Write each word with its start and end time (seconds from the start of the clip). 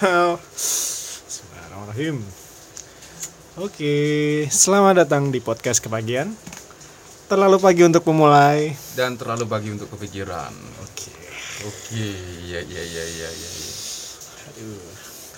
Bismillahirrahmanirrahim. 0.00 2.24
Oke, 3.60 3.92
selamat 4.48 5.04
datang 5.04 5.28
di 5.28 5.44
podcast 5.44 5.84
kepagian. 5.84 6.32
Terlalu 7.28 7.60
pagi 7.60 7.84
untuk 7.84 8.08
memulai. 8.08 8.72
dan 8.96 9.20
terlalu 9.20 9.44
pagi 9.44 9.68
untuk 9.68 9.92
kepikiran. 9.92 10.56
Oke. 10.80 11.12
Oke, 11.68 12.16
iya 12.48 12.64
iya 12.64 12.80
iya 12.80 13.04
iya 13.04 13.28
iya. 13.28 13.50
Aduh. 14.48 14.80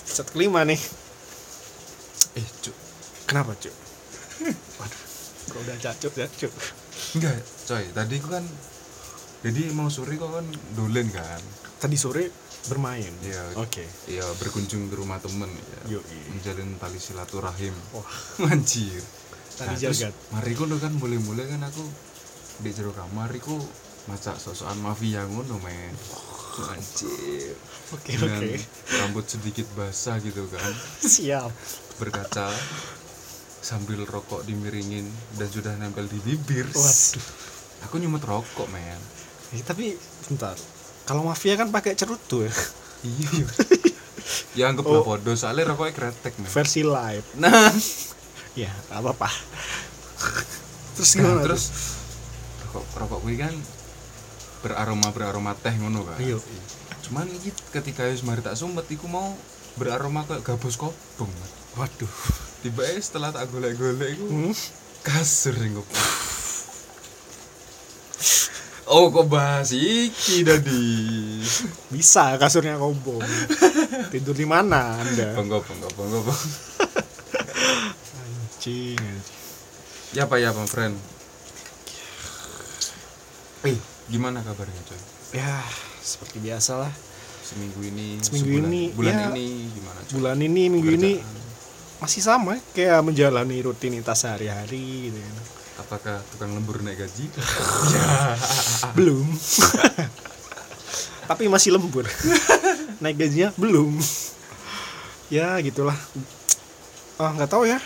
Episode 0.07 0.31
kelima 0.31 0.63
nih. 0.63 0.79
Eh, 2.39 2.47
cuk. 2.63 2.75
Kenapa, 3.27 3.59
Cuk? 3.59 3.75
Waduh. 4.79 5.03
Kok 5.51 5.59
udah 5.59 5.75
cacuk, 5.75 6.15
cacuk. 6.15 6.55
Enggak, 7.19 7.35
coy. 7.67 7.83
Tadi 7.91 8.15
ku 8.15 8.31
kan 8.31 8.47
jadi 9.43 9.75
mau 9.75 9.91
sore 9.91 10.15
kok 10.15 10.31
kan 10.31 10.47
dolen 10.71 11.11
kan. 11.11 11.43
Tadi 11.83 11.99
sore 11.99 12.42
bermain. 12.65 13.11
Iya. 13.21 13.43
Oke. 13.57 13.83
Iya, 14.07 14.23
berkunjung 14.39 14.87
ke 14.87 14.95
rumah 14.95 15.19
temen 15.19 15.49
ya. 15.49 15.97
Yoi. 15.99 16.19
Menjalin 16.31 16.75
tali 16.77 16.97
silaturahim. 16.97 17.75
Wah, 17.91 18.07
Anjir. 18.51 19.03
tadi 19.53 19.69
Nah, 19.69 19.77
terus 19.77 19.99
jagat. 20.01 20.13
Mari 20.31 20.51
ngono 20.53 20.75
kan 20.77 20.93
mulai-mulai 20.95 21.45
kan 21.45 21.61
aku 21.61 21.83
di 22.61 22.69
jero 22.69 22.93
kamar 22.93 23.33
iku 23.33 23.57
maca 24.05 24.35
sosokan 24.35 24.79
mafia 24.79 25.23
ngono 25.25 25.59
men. 25.59 25.93
Anjir. 26.69 27.53
Oke, 27.91 28.13
Dengan 28.13 28.41
oke. 28.41 28.57
rambut 28.95 29.25
sedikit 29.27 29.67
basah 29.73 30.17
gitu 30.19 30.45
kan. 30.49 30.71
Siap. 31.01 31.51
berkaca 31.93 32.49
sambil 33.61 34.01
rokok 34.03 34.43
dimiringin 34.43 35.05
dan 35.37 35.47
sudah 35.47 35.77
nempel 35.77 36.09
di 36.09 36.17
bibir. 36.19 36.65
Waduh. 36.67 37.25
Aku 37.85 37.95
nyumet 37.95 38.23
rokok, 38.23 38.65
men. 38.67 38.97
Eh, 39.53 39.61
tapi 39.61 39.93
bentar. 40.25 40.57
Kalau 41.03 41.23
mafia 41.23 41.53
kan 41.53 41.67
pakai 41.67 41.93
cerutu 41.93 42.43
ya. 42.43 42.53
Iya. 43.03 43.43
ya 44.57 44.63
anggap 44.67 44.85
Oh. 44.85 45.03
podo 45.03 45.33
soalnya 45.33 45.67
rokoknya 45.69 45.91
kretek, 45.91 46.33
men. 46.37 46.47
Versi 46.47 46.81
live. 46.81 47.27
Nah, 47.35 47.71
Ya, 48.53 48.69
nggak 48.87 49.01
apa-apa. 49.01 49.29
Terus 50.95 51.11
nah, 51.11 51.25
gimana? 51.25 51.41
terus 51.41 51.63
rokok 52.63 52.85
rokok 52.95 53.19
gue 53.25 53.35
kan 53.35 53.53
beraroma 54.61 55.09
beraroma 55.09 55.51
teh 55.57 55.73
ngono 55.73 56.05
kan. 56.05 56.21
Iya. 56.21 56.37
Cuman 57.01 57.25
iki 57.27 57.49
ketika 57.73 58.05
wis 58.05 58.21
mari 58.21 58.39
tak 58.39 58.53
sumet 58.53 58.85
iku 58.87 59.09
mau 59.09 59.33
beraroma 59.73 60.21
kayak 60.23 60.45
gabus 60.45 60.77
kobong. 60.77 61.33
Waduh. 61.73 62.13
Tiba 62.61 62.85
setelah 62.95 63.33
tak 63.33 63.49
golek-golek 63.49 64.15
iku 64.15 64.25
Hmm? 64.29 64.53
kasur 65.01 65.57
gue 65.57 65.83
Oh 68.93 69.09
kok 69.09 69.25
bahas 69.25 69.73
iki 69.73 70.45
tadi 70.45 70.85
Bisa 71.89 72.37
kasurnya 72.37 72.77
kobong. 72.77 73.25
Tidur 74.09 74.33
di 74.33 74.45
mana 74.45 74.95
Anda? 74.95 75.33
Bangga 75.33 75.57
bangga 75.59 75.89
bangga 75.91 76.19
bangga 76.21 76.35
Anjing. 78.15 79.01
Ya 80.13 80.23
apa 80.23 80.37
ya 80.37 80.49
bang 80.49 80.69
friend 80.69 80.95
Eh 83.63 83.77
gimana 84.05 84.39
kabarnya 84.39 84.81
coy 84.83 84.99
Ya, 85.33 85.65
seperti 85.97 86.37
biasa 86.37 86.77
lah. 86.77 86.93
Seminggu 87.41 87.81
ini 87.81 88.21
Seminggu 88.21 88.61
sebulan- 88.61 88.69
ini, 88.69 88.81
Bulan 88.93 89.13
ya, 89.15 89.25
ini 89.31 89.45
gimana 89.71 89.99
coy 89.99 90.13
Bulan 90.13 90.37
ini, 90.37 90.63
minggu 90.69 90.89
ini 90.91 91.11
masih 91.97 92.19
sama 92.19 92.53
kayak 92.71 92.99
menjalani 93.01 93.57
rutinitas 93.59 94.21
sehari-hari 94.21 95.09
gitu 95.09 95.17
kan. 95.17 95.35
Apakah 95.79 96.21
tukang 96.33 96.53
lembur 96.53 96.81
naik 96.85 97.01
gaji? 97.01 97.25
Belum. 98.97 99.25
Tapi 101.29 101.49
masih 101.49 101.73
lembur. 101.73 102.05
Naik 102.99 103.15
gajinya 103.15 103.49
belum. 103.55 103.95
Ya, 105.31 105.55
gitulah. 105.63 105.95
Ah, 107.17 107.31
nggak 107.31 107.51
tahu 107.51 107.63
ya. 107.63 107.79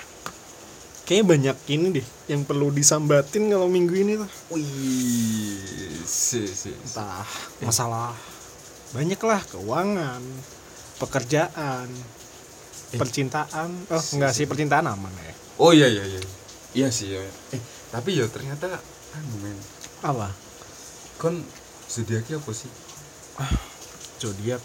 Kayaknya 1.08 1.26
banyak 1.26 1.58
ini 1.70 1.88
deh 2.02 2.08
yang 2.28 2.44
perlu 2.44 2.74
disambatin 2.74 3.48
kalau 3.48 3.72
minggu 3.72 3.94
ini 3.94 4.14
tuh. 4.20 4.30
Wih 4.52 5.38
si 6.08 6.48
si 6.48 6.72
si. 6.72 6.72
entah 6.72 7.28
masalah 7.60 8.16
banyak 8.96 9.20
lah 9.20 9.44
keuangan 9.52 10.24
pekerjaan 11.04 11.88
percintaan 12.96 13.70
oh 13.92 14.04
enggak 14.16 14.32
sih 14.32 14.48
percintaan 14.48 14.88
aman 14.88 15.12
ya 15.20 15.36
Oh 15.58 15.74
iya 15.74 15.90
iya 15.90 16.06
iya 16.06 16.22
Iya 16.78 16.88
sih 16.94 17.12
ya 17.12 17.20
Eh 17.52 17.62
tapi 17.92 18.20
ya 18.20 18.26
ternyata 18.28 18.68
Anu 19.16 19.36
men. 19.40 19.58
Apa? 20.04 20.30
Kon 21.18 21.42
zodiaknya 21.88 22.38
apa 22.38 22.52
sih? 22.52 22.70
zodiak. 24.22 24.62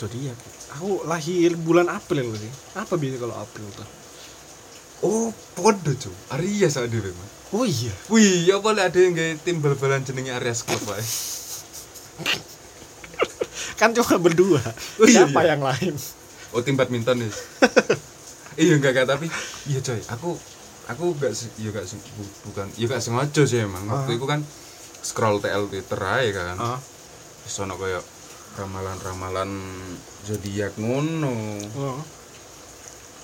Zodiak. 0.00 0.38
Aku 0.78 1.04
lahir 1.04 1.58
bulan 1.58 1.90
April 1.92 2.32
sih. 2.38 2.52
Apa 2.78 2.96
biasa 2.96 3.16
kalau 3.20 3.36
April 3.36 3.66
tuh? 3.74 3.88
Oh 5.00 5.32
podo 5.56 5.96
cuy 5.96 6.12
Aries 6.36 6.76
ada 6.76 6.92
memang 6.92 7.30
oh 7.56 7.64
iya. 7.64 7.92
Wih, 8.12 8.46
ya 8.46 8.60
boleh 8.60 8.84
ada 8.84 8.98
yang 9.00 9.16
kayak 9.16 9.42
tim 9.42 9.58
bal-balan 9.58 10.04
jenenge 10.04 10.30
Aries 10.38 10.62
Club 10.62 10.82
wae. 10.86 11.02
kan 13.80 13.96
cuma 13.96 14.20
berdua. 14.20 14.60
Oh, 15.00 15.08
iya, 15.08 15.24
siapa 15.24 15.40
iya. 15.40 15.56
yang 15.56 15.62
lain? 15.64 15.94
Oh, 16.52 16.60
tim 16.60 16.76
badminton 16.76 17.24
ya. 17.24 17.30
iya 18.62 18.76
enggak 18.76 18.92
enggak 18.92 19.08
tapi 19.08 19.26
iya 19.72 19.80
coy, 19.80 20.00
aku 20.04 20.36
aku 20.86 21.12
iya 21.56 21.68
enggak 21.68 21.84
se- 21.84 22.00
bu- 22.12 22.34
bukan 22.46 22.66
iya 22.74 22.86
enggak 22.86 23.02
sengaja 23.02 23.42
sih 23.42 23.60
emang. 23.60 23.84
Waktu 23.84 24.10
Ah. 24.10 24.16
itu 24.16 24.26
kan 24.26 24.40
scroll 25.00 25.38
TL 25.38 25.66
Twitter 25.66 25.98
aja 25.98 26.30
kan. 26.44 26.56
ah 26.58 26.78
Terus 27.42 27.56
ono 27.58 27.74
kayak 27.74 28.04
ramalan-ramalan 28.54 29.50
zodiak 30.22 30.76
ngono. 30.76 31.34
oh. 31.74 32.00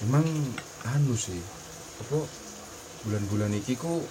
Emang 0.03 0.25
anu 0.84 1.15
sih. 1.15 1.41
Apa 1.99 2.21
bulan-bulan 3.03 3.55
iki 3.55 3.75
ku 3.75 4.05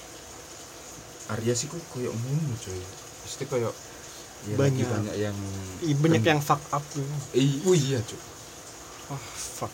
Aries 1.28 1.63
iku 1.63 1.78
koyo 1.89 2.09
ngono 2.09 2.53
coy. 2.55 2.81
Pasti 3.22 3.45
koyo 3.45 3.73
ya 4.45 4.53
Banyak. 4.55 4.85
banyak 4.85 5.16
yang 5.19 5.38
Ih, 5.81 5.95
banyak 5.95 6.22
yang 6.22 6.38
fuck 6.38 6.61
up 6.69 6.85
tuh 6.88 7.01
Eh, 7.31 7.66
oh 7.66 7.73
iya 7.73 7.97
cuy. 8.00 8.22
oh 9.09 9.17
fuck 9.31 9.73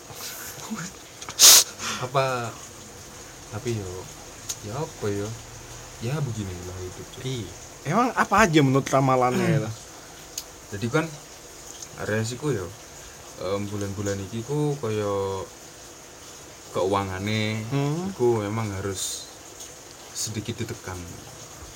Apa 2.02 2.48
tapi 3.52 3.76
yo 3.76 3.90
ya 4.64 4.74
apa 4.74 5.06
yo 5.06 5.28
ya 6.00 6.16
beginilah 6.16 6.76
hidup 6.80 7.06
cuy. 7.12 7.22
Ih, 7.22 7.46
emang 7.84 8.10
apa 8.12 8.34
aja 8.42 8.58
menurut 8.58 8.84
ramalannya 8.84 9.60
itu 9.60 9.70
Jadi 10.72 10.86
kan 10.88 11.04
Aries 12.00 12.32
iku 12.32 12.48
yo 12.50 12.66
em, 13.38 13.62
bulan-bulan 13.66 14.16
iki 14.22 14.40
ku 14.40 14.72
koyo 14.76 15.44
keuangannya 16.72 17.60
Hmm. 17.68 18.08
iku 18.08 18.40
memang 18.40 18.72
harus 18.72 19.28
sedikit 20.10 20.56
ditekan. 20.58 20.96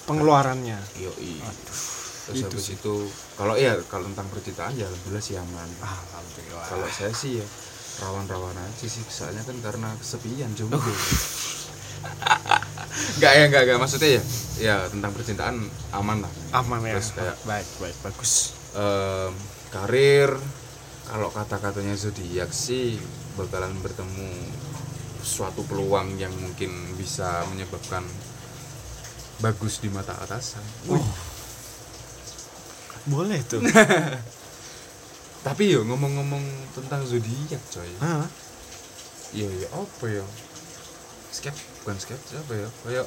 pengeluarannya 0.06 0.78
Yo 0.96 1.10
Terus 1.12 2.32
itu 2.32 2.46
habis 2.48 2.62
sih. 2.64 2.74
itu 2.74 2.94
kalau 3.34 3.54
iya 3.54 3.74
kalau 3.84 4.06
tentang 4.06 4.26
percintaan 4.28 4.70
ya 4.72 4.86
alhamdulillah 4.86 5.20
sih 5.20 5.34
aman. 5.34 5.68
alhamdulillah 5.78 6.62
Kalau 6.64 6.86
saya 6.88 7.12
sih 7.12 7.38
ya 7.38 7.46
rawan-rawan 7.98 8.54
aja 8.56 8.86
sih 8.86 9.02
soalnya 9.02 9.42
kan 9.42 9.56
karena 9.60 9.88
kesepian 9.94 10.50
jomblo. 10.52 10.78
Enggak 13.16 13.32
ya, 13.32 13.44
enggak, 13.48 13.62
enggak 13.64 13.80
maksudnya 13.80 14.10
ya. 14.20 14.22
Ya 14.56 14.76
tentang 14.92 15.12
percintaan 15.16 15.56
aman 15.92 16.24
lah. 16.24 16.32
aman 16.60 16.80
ya 16.84 16.96
Terus 17.00 17.12
kayak 17.16 17.36
baik 17.44 17.68
baik 17.80 17.96
bagus 18.04 18.32
em, 18.76 19.32
karir 19.72 20.30
kalau 21.08 21.28
kata-katanya 21.28 21.92
zodiak 21.96 22.48
sih 22.52 22.96
bakalan 23.36 23.72
bertemu 23.84 24.28
suatu 25.20 25.60
peluang 25.68 26.16
yang 26.16 26.32
mungkin 26.40 26.72
bisa 26.96 27.44
menyebabkan 27.52 28.04
bagus 29.40 29.80
di 29.84 29.88
mata 29.92 30.16
atasan. 30.16 30.64
Wih. 30.88 31.04
boleh 33.06 33.38
tuh 33.46 33.62
Tapi 35.46 35.62
yo 35.70 35.86
ngomong-ngomong 35.86 36.42
tentang 36.74 37.06
zodiak, 37.06 37.62
coy. 37.70 37.86
Hah? 38.02 38.26
Iya 39.30 39.46
iya 39.46 39.68
apa 39.70 40.04
ya? 40.10 40.26
Skep 41.30 41.75
bukan 41.86 41.96
skep 42.02 42.18
apa 42.18 42.52
ya? 42.58 42.68
Kayak 42.82 43.06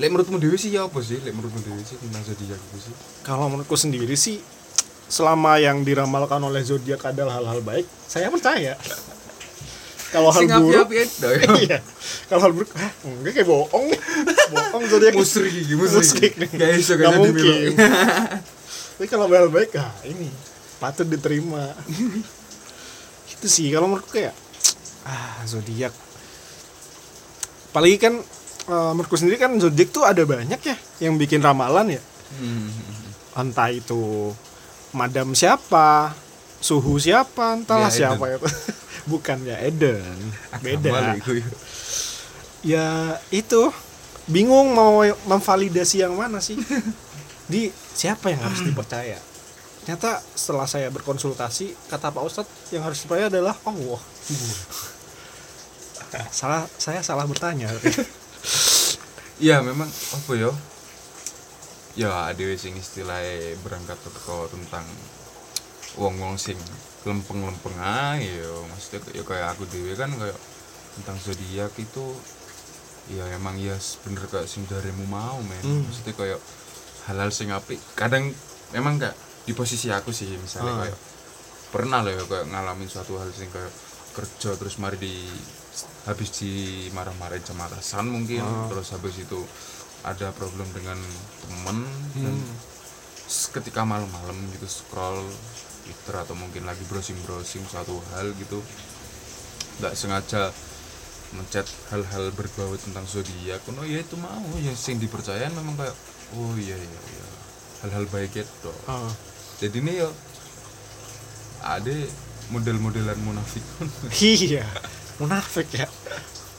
Lek 0.00 0.08
menurutmu 0.08 0.40
dewi 0.40 0.56
sih 0.56 0.72
ya 0.72 0.88
apa 0.88 1.04
sih? 1.04 1.20
Lek 1.20 1.36
menurutmu 1.36 1.60
dewi 1.60 1.84
sih 1.84 2.00
tentang 2.00 2.24
zodiak 2.24 2.56
itu 2.56 2.78
sih? 2.88 2.94
kalau 3.22 3.52
menurutku 3.52 3.76
sendiri 3.76 4.16
sih 4.16 4.40
selama 5.06 5.60
yang 5.60 5.84
diramalkan 5.84 6.40
oleh 6.40 6.64
zodiak 6.64 7.04
adalah 7.04 7.38
hal-hal 7.38 7.60
baik 7.60 7.84
saya 8.08 8.32
percaya 8.32 8.74
kalau 10.14 10.32
hal 10.32 10.44
buruk 10.44 10.88
ya. 10.92 11.04
iya 11.68 11.78
kalau 12.28 12.48
hal 12.48 12.52
buruk 12.56 12.72
hah, 12.72 12.92
enggak 13.04 13.32
kayak 13.36 13.48
bohong 13.48 13.88
bohong 14.52 14.84
zodiak 14.88 15.12
Musrik 15.16 15.52
iki, 15.52 15.74
musrik. 15.76 16.32
Nih. 16.36 16.48
Gak 16.52 16.96
Nggak 16.96 17.12
mungkin 17.16 17.70
tapi 18.96 19.06
kalau 19.10 19.26
hal 19.26 19.50
baik 19.50 19.76
ah 19.82 19.92
ini 20.06 20.30
patut 20.78 21.08
diterima 21.08 21.74
itu 23.34 23.46
sih 23.50 23.66
kalau 23.74 23.90
menurutku 23.90 24.14
kayak 24.14 24.30
ah 25.10 25.42
zodiak 25.44 25.90
apalagi 27.72 27.96
kan 27.96 28.14
eh, 28.68 28.90
menurutku 28.92 29.16
sendiri 29.16 29.40
kan 29.40 29.56
zodiak 29.56 29.88
tuh 29.88 30.04
ada 30.04 30.22
banyak 30.28 30.60
ya 30.60 30.76
yang 31.00 31.16
bikin 31.16 31.40
ramalan 31.40 31.96
ya. 31.96 32.02
Hmm. 32.32 32.68
entah 33.32 33.68
itu 33.72 34.32
madam 34.92 35.32
siapa 35.32 36.16
suhu 36.62 36.96
siapa 36.96 37.58
entahlah 37.58 37.90
Ya, 37.90 38.14
siapa 38.14 38.24
itu. 38.28 38.46
Bukan 39.12 39.42
ya 39.42 39.58
Eden. 39.58 40.16
Beda. 40.62 41.18
ya. 42.62 43.18
itu. 43.34 43.62
Bingung 44.30 44.70
mau 44.70 45.02
memvalidasi 45.02 46.06
yang 46.06 46.14
mana 46.14 46.38
sih? 46.38 46.54
Di 47.52 47.74
siapa 47.74 48.30
yang 48.30 48.46
harus 48.46 48.62
dipercaya? 48.62 49.18
Ternyata 49.82 50.22
setelah 50.38 50.70
saya 50.70 50.86
berkonsultasi 50.94 51.90
kata 51.90 52.14
Pak 52.14 52.22
Ustadz 52.22 52.70
yang 52.70 52.86
harus 52.86 53.02
dipercaya 53.02 53.26
adalah 53.26 53.58
Allah 53.66 54.00
salah 56.28 56.68
saya 56.76 57.00
salah 57.00 57.24
bertanya 57.24 57.68
Iya 59.42 59.58
memang 59.58 59.90
apa 59.90 60.32
ya? 60.38 60.50
Ya 61.92 62.30
ada 62.30 62.46
sing 62.54 62.78
istilahnya 62.78 63.58
berangkat 63.60 63.98
teko 64.00 64.46
tentang 64.46 64.86
wong-wong 65.98 66.38
sing 66.38 66.54
lempeng-lempeng 67.02 67.74
ae 67.82 68.38
ya. 68.38 68.52
Maksudnya 68.70 69.02
ya 69.18 69.22
kayak 69.26 69.58
aku 69.58 69.66
dewe 69.66 69.92
kan 69.98 70.14
kayak 70.14 70.38
tentang 70.94 71.16
zodiak 71.18 71.74
itu 71.74 72.06
ya 73.10 73.26
emang 73.34 73.58
ya 73.58 73.74
bener 74.06 74.24
kayak 74.30 74.46
sing 74.46 74.62
darimu 74.70 75.10
mau 75.10 75.42
men. 75.42 75.58
Hmm. 75.64 75.82
Maksudnya 75.90 76.14
kayak 76.14 76.40
halal 77.10 77.34
sing 77.34 77.50
apik. 77.50 77.82
Kadang 77.98 78.30
memang 78.70 79.02
gak 79.02 79.16
di 79.42 79.52
posisi 79.58 79.90
aku 79.90 80.14
sih 80.14 80.30
misalnya 80.38 80.70
Ah. 80.70 80.80
kayak 80.86 80.98
pernah 81.74 81.98
loh 81.98 82.14
ya 82.14 82.22
kayak 82.30 82.46
ngalamin 82.46 82.86
suatu 82.86 83.18
hal 83.18 83.26
sing 83.34 83.50
kayak 83.50 83.74
kerja 84.14 84.54
terus 84.54 84.78
mari 84.78 85.02
di 85.02 85.26
habis 86.02 86.28
di 86.34 86.52
marah-marahin 86.90 87.42
sama 87.42 87.64
atasan 87.64 88.06
mungkin 88.06 88.40
Ah. 88.40 88.68
terus 88.68 88.90
habis 88.90 89.16
itu 89.16 89.40
ada 90.02 90.28
problem 90.30 90.66
dengan 90.70 90.98
temen 91.40 91.78
dan 92.14 92.34
Hmm. 92.34 92.56
s- 93.24 93.48
ketika 93.48 93.82
malam-malam 93.82 94.34
gitu 94.52 94.66
scroll 94.66 95.22
Twitter 95.82 96.14
atau 96.16 96.34
mungkin 96.34 96.62
lagi 96.62 96.82
browsing-browsing 96.84 97.64
suatu 97.64 97.96
hal 98.12 98.30
gitu 98.34 98.60
nggak 99.78 99.94
sengaja 99.94 100.52
mencet 101.32 101.64
hal-hal 101.88 102.28
berbau 102.30 102.76
tentang 102.76 103.02
zodiak 103.04 103.62
oh 103.66 103.82
ya 103.82 103.98
itu 103.98 104.14
mau 104.16 104.36
yang 104.58 104.76
sing 104.76 104.98
dipercaya 104.98 105.48
memang 105.48 105.74
kayak 105.74 105.96
oh 106.34 106.52
iya 106.54 106.76
iya 106.76 107.00
iya 107.08 107.26
hal-hal 107.80 108.04
baik 108.06 108.36
itu 108.36 108.72
Ah. 108.84 109.08
jadi 109.56 109.78
ini 109.78 109.92
ya 109.96 110.08
ada 111.64 111.94
model-modelan 112.50 113.16
munafik 113.18 113.64
iya 114.20 114.66
munafik 115.22 115.70
ya. 115.70 115.86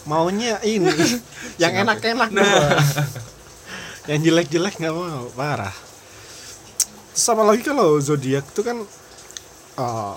Maunya 0.08 0.60
ini 0.64 0.92
yang 1.62 1.76
enak-enak. 1.84 2.30
Doang 2.32 2.80
yang 4.10 4.20
jelek-jelek 4.20 4.80
nggak 4.80 4.96
mau 4.96 5.32
parah. 5.32 5.72
Sama 7.14 7.46
lagi 7.46 7.64
kalau 7.64 8.00
zodiak 8.02 8.44
itu 8.44 8.62
kan 8.66 8.84
eh, 9.80 10.16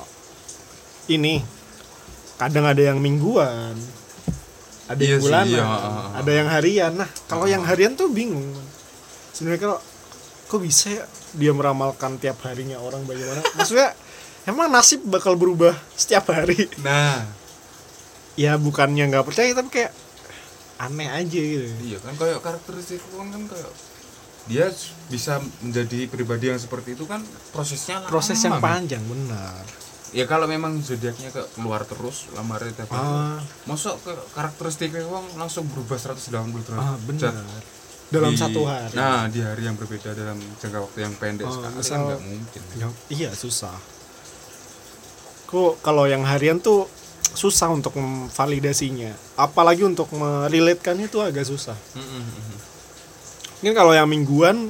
ini 1.13 1.45
kadang 2.37 2.67
ada 2.67 2.83
yang 2.83 2.99
mingguan 3.01 3.79
ada 4.87 5.03
Iya 5.03 5.19
yang 5.19 5.23
bulanan 5.23 5.51
iya, 5.51 5.67
ada 6.15 6.31
yang 6.31 6.49
harian. 6.51 6.93
Nah 6.95 7.11
kalau 7.27 7.47
Ah. 7.47 7.51
yang 7.51 7.63
harian 7.67 7.99
tuh 7.99 8.07
bingung. 8.11 8.55
Sebenarnya 9.35 9.61
kalau 9.67 9.79
kok 10.47 10.61
bisa 10.63 10.87
ya 10.95 11.05
dia 11.35 11.51
meramalkan 11.51 12.17
tiap 12.23 12.39
harinya 12.47 12.79
orang 12.79 13.03
bagaimana? 13.03 13.43
Maksudnya 13.59 13.93
emang 14.51 14.71
nasib 14.71 15.03
bakal 15.07 15.35
berubah 15.35 15.75
setiap 15.99 16.31
hari? 16.31 16.71
Nah 16.87 17.27
ya 18.37 18.57
bukannya 18.57 19.09
nggak 19.09 19.25
percaya 19.25 19.51
tapi 19.51 19.69
kayak 19.73 19.93
aneh 20.77 21.09
aja 21.09 21.41
gitu. 21.41 21.67
Iya 21.83 21.99
kan 21.99 22.13
kayak 22.15 22.39
karakteristik 22.41 23.01
kan 23.09 23.29
kan 23.29 23.43
kayak 23.49 23.73
dia 24.47 24.71
bisa 25.09 25.41
menjadi 25.59 26.07
pribadi 26.07 26.47
yang 26.47 26.61
seperti 26.61 26.95
itu 26.95 27.03
kan 27.03 27.19
prosesnya 27.51 27.99
lama, 27.99 28.09
proses 28.09 28.39
yang 28.39 28.61
panjang 28.61 29.03
benar. 29.03 29.65
Ya 30.15 30.23
kalau 30.25 30.47
memang 30.47 30.79
zodiaknya 30.79 31.35
ke 31.35 31.43
keluar 31.53 31.83
terus 31.83 32.31
lamar 32.31 32.63
tiap 32.63 32.87
hari 32.89 33.03
ah, 33.03 33.41
masuk 33.67 33.99
ke 34.01 34.13
karakteristiknya 34.33 35.03
wong 35.03 35.27
langsung 35.35 35.67
berubah 35.67 35.99
180 35.99 36.31
derajat. 36.63 36.79
Ah 36.79 36.95
benar. 37.03 37.35
Dalam 38.07 38.33
Di- 38.33 38.39
satu 38.39 38.61
hari. 38.63 38.95
Nah 38.95 39.27
di 39.27 39.43
hari 39.43 39.67
yang 39.67 39.75
berbeda 39.75 40.15
dalam 40.15 40.39
jangka 40.63 40.79
waktu 40.79 40.99
yang 41.03 41.15
pendek 41.19 41.43
Oh, 41.43 41.51
sekali 41.51 41.67
kan 41.67 41.81
misal- 41.83 42.07
nggak 42.07 42.23
mungkin. 42.23 42.61
Ya, 42.79 42.87
iya 43.11 43.31
susah. 43.35 43.75
Kok 45.47 45.79
kalau 45.81 46.07
yang 46.07 46.23
harian 46.23 46.59
tuh 46.59 46.87
susah 47.35 47.73
untuk 47.73 47.97
memvalidasinya. 47.99 49.11
Apalagi 49.35 49.83
untuk 49.83 50.11
merelatekannya 50.15 51.11
itu 51.11 51.19
agak 51.19 51.49
susah. 51.49 51.75
Mm-mm. 51.97 52.25
mungkin 53.57 53.73
kalau 53.73 53.97
yang 53.97 54.05
mingguan 54.05 54.69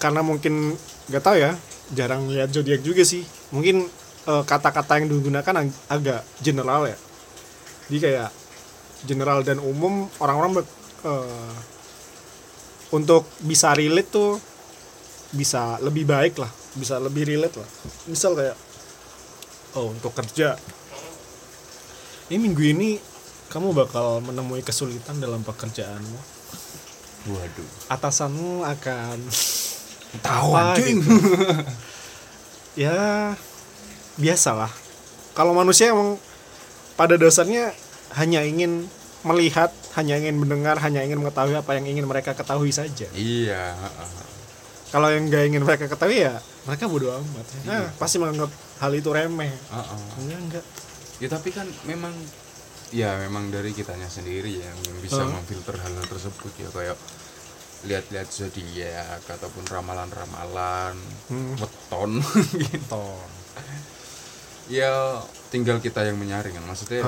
karena 0.00 0.24
mungkin 0.24 0.72
nggak 1.12 1.20
tahu 1.20 1.36
ya 1.36 1.52
jarang 1.92 2.26
lihat 2.32 2.50
zodiak 2.50 2.80
juga 2.82 3.04
sih. 3.04 3.22
Mungkin 3.52 3.86
eh, 4.28 4.42
kata-kata 4.44 5.00
yang 5.00 5.08
digunakan 5.12 5.54
ag- 5.54 5.82
agak 5.88 6.24
general 6.42 6.88
ya. 6.88 6.96
Jadi 7.88 7.98
kayak 8.02 8.28
general 9.06 9.44
dan 9.46 9.60
umum 9.62 10.08
orang-orang 10.18 10.64
eh, 11.04 11.54
untuk 12.92 13.28
bisa 13.44 13.76
relate 13.76 14.08
tuh 14.08 14.40
bisa 15.32 15.76
lebih 15.84 16.08
baik 16.08 16.40
lah. 16.40 16.50
Bisa 16.76 16.96
lebih 16.96 17.28
relate 17.28 17.56
lah. 17.60 17.68
Misal 18.08 18.32
kayak 18.32 18.56
oh 19.76 19.92
untuk 19.92 20.16
kerja 20.16 20.56
ini 22.28 22.36
minggu 22.38 22.62
ini 22.62 22.90
kamu 23.48 23.72
bakal 23.72 24.20
menemui 24.20 24.60
kesulitan 24.60 25.16
dalam 25.16 25.40
pekerjaanmu. 25.40 26.20
Waduh. 27.32 27.68
Atasanmu 27.88 28.64
akan 28.64 29.16
tahu 30.20 30.50
anjing 30.52 31.00
gitu. 31.00 31.16
ya 32.84 33.32
biasalah. 34.20 34.68
Kalau 35.32 35.56
manusia 35.56 35.92
emang 35.92 36.20
pada 37.00 37.16
dasarnya 37.16 37.72
hanya 38.16 38.44
ingin 38.44 38.84
melihat 39.24 39.72
hanya 39.96 40.20
ingin 40.20 40.36
mendengar 40.38 40.78
hanya 40.78 41.02
ingin 41.02 41.18
mengetahui 41.18 41.56
apa 41.56 41.74
yang 41.80 41.88
ingin 41.88 42.06
mereka 42.06 42.36
ketahui 42.36 42.70
saja. 42.70 43.08
Iya 43.16 43.74
kalau 44.88 45.12
yang 45.12 45.28
nggak 45.28 45.44
ingin 45.52 45.62
mereka 45.64 45.84
ketahui 45.84 46.24
ya 46.24 46.40
mereka 46.64 46.84
bodoh 46.88 47.12
amat. 47.12 47.46
Nah, 47.64 47.88
Iya. 47.88 47.88
pasti 47.96 48.16
menganggap 48.20 48.48
hal 48.80 48.92
itu 48.92 49.08
remeh. 49.12 49.52
Heeh. 49.52 50.00
enggak 50.20 50.40
enggak 50.48 50.64
ya 51.18 51.28
tapi 51.28 51.50
kan 51.50 51.66
memang 51.84 52.14
ya 52.88 53.18
memang 53.18 53.48
dari 53.48 53.70
kitanya 53.70 54.06
sendiri 54.06 54.58
ya 54.58 54.68
yang 54.68 54.98
bisa 54.98 55.20
Heeh. 55.20 55.30
memfilter 55.30 55.76
hal-hal 55.76 56.06
tersebut 56.06 56.52
ya 56.56 56.68
kayak 56.70 56.98
lihat-lihat 57.78 58.28
zodiak 58.28 59.22
ataupun 59.24 59.62
ramalan-ramalan 59.64 60.96
Hmm. 61.28 61.54
weton. 61.54 62.18
Gitu 62.58 63.04
ya 64.68 65.16
tinggal 65.48 65.80
kita 65.80 66.04
yang 66.04 66.16
menyaring 66.16 66.52
kan 66.52 66.64
maksudnya 66.64 67.00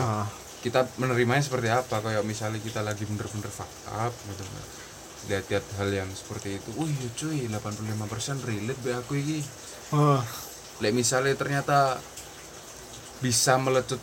kita 0.60 0.88
menerimanya 0.96 1.40
seperti 1.40 1.68
apa 1.68 2.00
kayak 2.00 2.24
misalnya 2.24 2.56
kita 2.56 2.80
lagi 2.80 3.04
bener-bener 3.04 3.48
fuck 3.48 3.68
up 3.90 4.12
gitu 4.24 4.44
lihat-lihat 5.28 5.64
hal 5.76 5.88
yang 5.92 6.08
seperti 6.08 6.56
itu 6.56 6.68
iya 6.80 7.08
cuy 7.12 7.38
85% 7.46 8.48
relate 8.48 8.80
be 8.80 8.90
aku 8.92 9.12
ini 9.14 9.44
Lek 10.80 10.96
misalnya 10.96 11.36
ternyata 11.36 12.00
bisa 13.20 13.56
melecut 13.56 14.00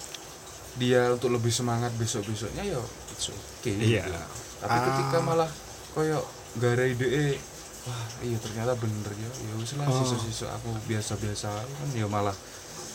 dia 0.75 1.09
untuk 1.09 1.29
lebih 1.31 1.49
semangat 1.49 1.89
besok-besoknya 1.93 2.63
ya 2.63 2.77
it's 3.09 3.27
okay 3.27 3.73
Iya. 3.73 4.03
gitu. 4.03 4.13
Tapi 4.57 4.73
Ah. 4.73 4.83
ketika 4.83 5.17
malah 5.19 5.49
koyo 5.91 6.21
gak 6.55 6.73
ada 6.73 6.85
ide 6.85 7.37
wah 7.83 8.03
iya 8.19 8.37
ternyata 8.37 8.73
bener 8.73 9.11
ya 9.11 9.29
ya 9.29 9.53
wis 9.55 9.73
lah 9.73 9.85
Oh. 9.85 9.95
siswa-siswa 9.95 10.49
aku 10.51 10.69
biasa-biasa 10.85 11.47
kan 11.49 11.89
ya 11.91 12.05
malah 12.05 12.33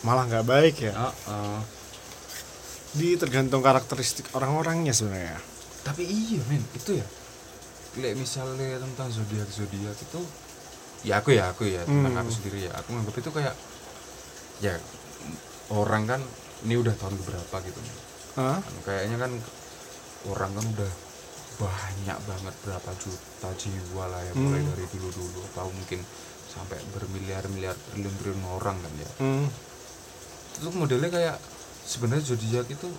malah 0.01 0.23
nggak 0.25 0.45
baik 0.45 0.75
ya 0.81 0.93
Heeh. 0.93 1.59
di 2.93 3.15
tergantung 3.15 3.59
karakteristik 3.59 4.29
orang-orangnya 4.31 4.91
sebenarnya 4.91 5.39
tapi 5.81 6.03
iya 6.03 6.39
men 6.45 6.63
itu 6.71 6.95
ya 6.95 7.07
Lek 7.93 8.15
misalnya 8.15 8.79
tentang 8.79 9.05
zodiak 9.07 9.45
zodiak 9.47 9.93
itu 9.93 10.21
ya 11.03 11.19
aku 11.19 11.29
ya 11.31 11.49
aku 11.49 11.63
ya 11.65 11.81
tentang 11.83 12.09
Hmm. 12.09 12.21
aku 12.21 12.31
sendiri 12.31 12.65
ya 12.65 12.71
aku 12.73 12.89
nganggap 12.91 13.15
itu 13.17 13.29
kayak 13.29 13.55
ya 14.59 14.73
orang 15.69 16.03
kan 16.05 16.21
ini 16.63 16.75
udah 16.75 16.91
tahun 16.93 17.15
berapa 17.19 17.55
gitu 17.61 17.79
Hah? 18.33 18.57
Kan 18.57 18.75
kayaknya 18.83 19.17
kan 19.17 19.31
orang 20.25 20.51
kan 20.51 20.65
udah 20.65 20.91
banyak 21.53 22.17
banget 22.19 22.55
berapa 22.61 22.91
juta 22.97 23.49
jiwa 23.53 24.03
lah 24.05 24.21
ya 24.21 24.33
mulai 24.33 24.57
Hmm. 24.57 24.69
dari 24.69 24.85
dulu 24.89 25.09
dulu 25.11 25.39
atau 25.47 25.69
mungkin 25.69 26.01
sampai 26.47 26.81
bermiliar-miliar 26.91 27.77
triliun-triliun 27.85 28.41
orang 28.51 28.75
kan 28.75 28.93
ya 28.95 29.09
Hmm. 29.19 29.45
itu 30.55 30.69
modelnya 30.71 31.09
kayak 31.09 31.37
sebenarnya 31.83 32.25
zodiak 32.25 32.65
itu 32.67 32.89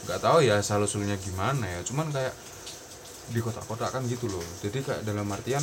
nggak 0.00 0.18
tahu 0.18 0.38
ya 0.40 0.58
asal 0.58 0.80
usulnya 0.80 1.14
gimana 1.16 1.66
ya 1.66 1.80
cuman 1.82 2.08
kayak 2.08 2.34
di 3.28 3.38
kotak-kotak 3.38 3.90
kan 3.90 4.02
gitu 4.04 4.26
loh 4.26 4.42
jadi 4.58 4.78
kayak 4.80 5.02
dalam 5.04 5.26
artian 5.28 5.60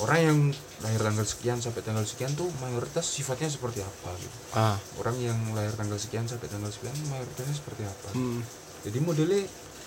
orang 0.00 0.20
yang 0.20 0.38
lahir 0.80 1.00
tanggal 1.04 1.26
sekian 1.28 1.58
sampai 1.60 1.80
tanggal 1.84 2.04
sekian 2.08 2.32
tuh 2.32 2.48
mayoritas 2.64 3.04
sifatnya 3.04 3.52
seperti 3.52 3.84
apa 3.84 4.10
gitu. 4.16 4.36
Ah. 4.56 4.76
Orang 4.96 5.16
yang 5.20 5.36
lahir 5.52 5.72
tanggal 5.76 6.00
sekian 6.00 6.24
sampai 6.24 6.48
tanggal 6.48 6.72
sekian 6.72 6.96
mayoritasnya 7.12 7.54
seperti 7.56 7.82
apa 7.84 8.08
hmm. 8.16 8.40
jadi 8.88 8.98
modelnya 9.04 9.42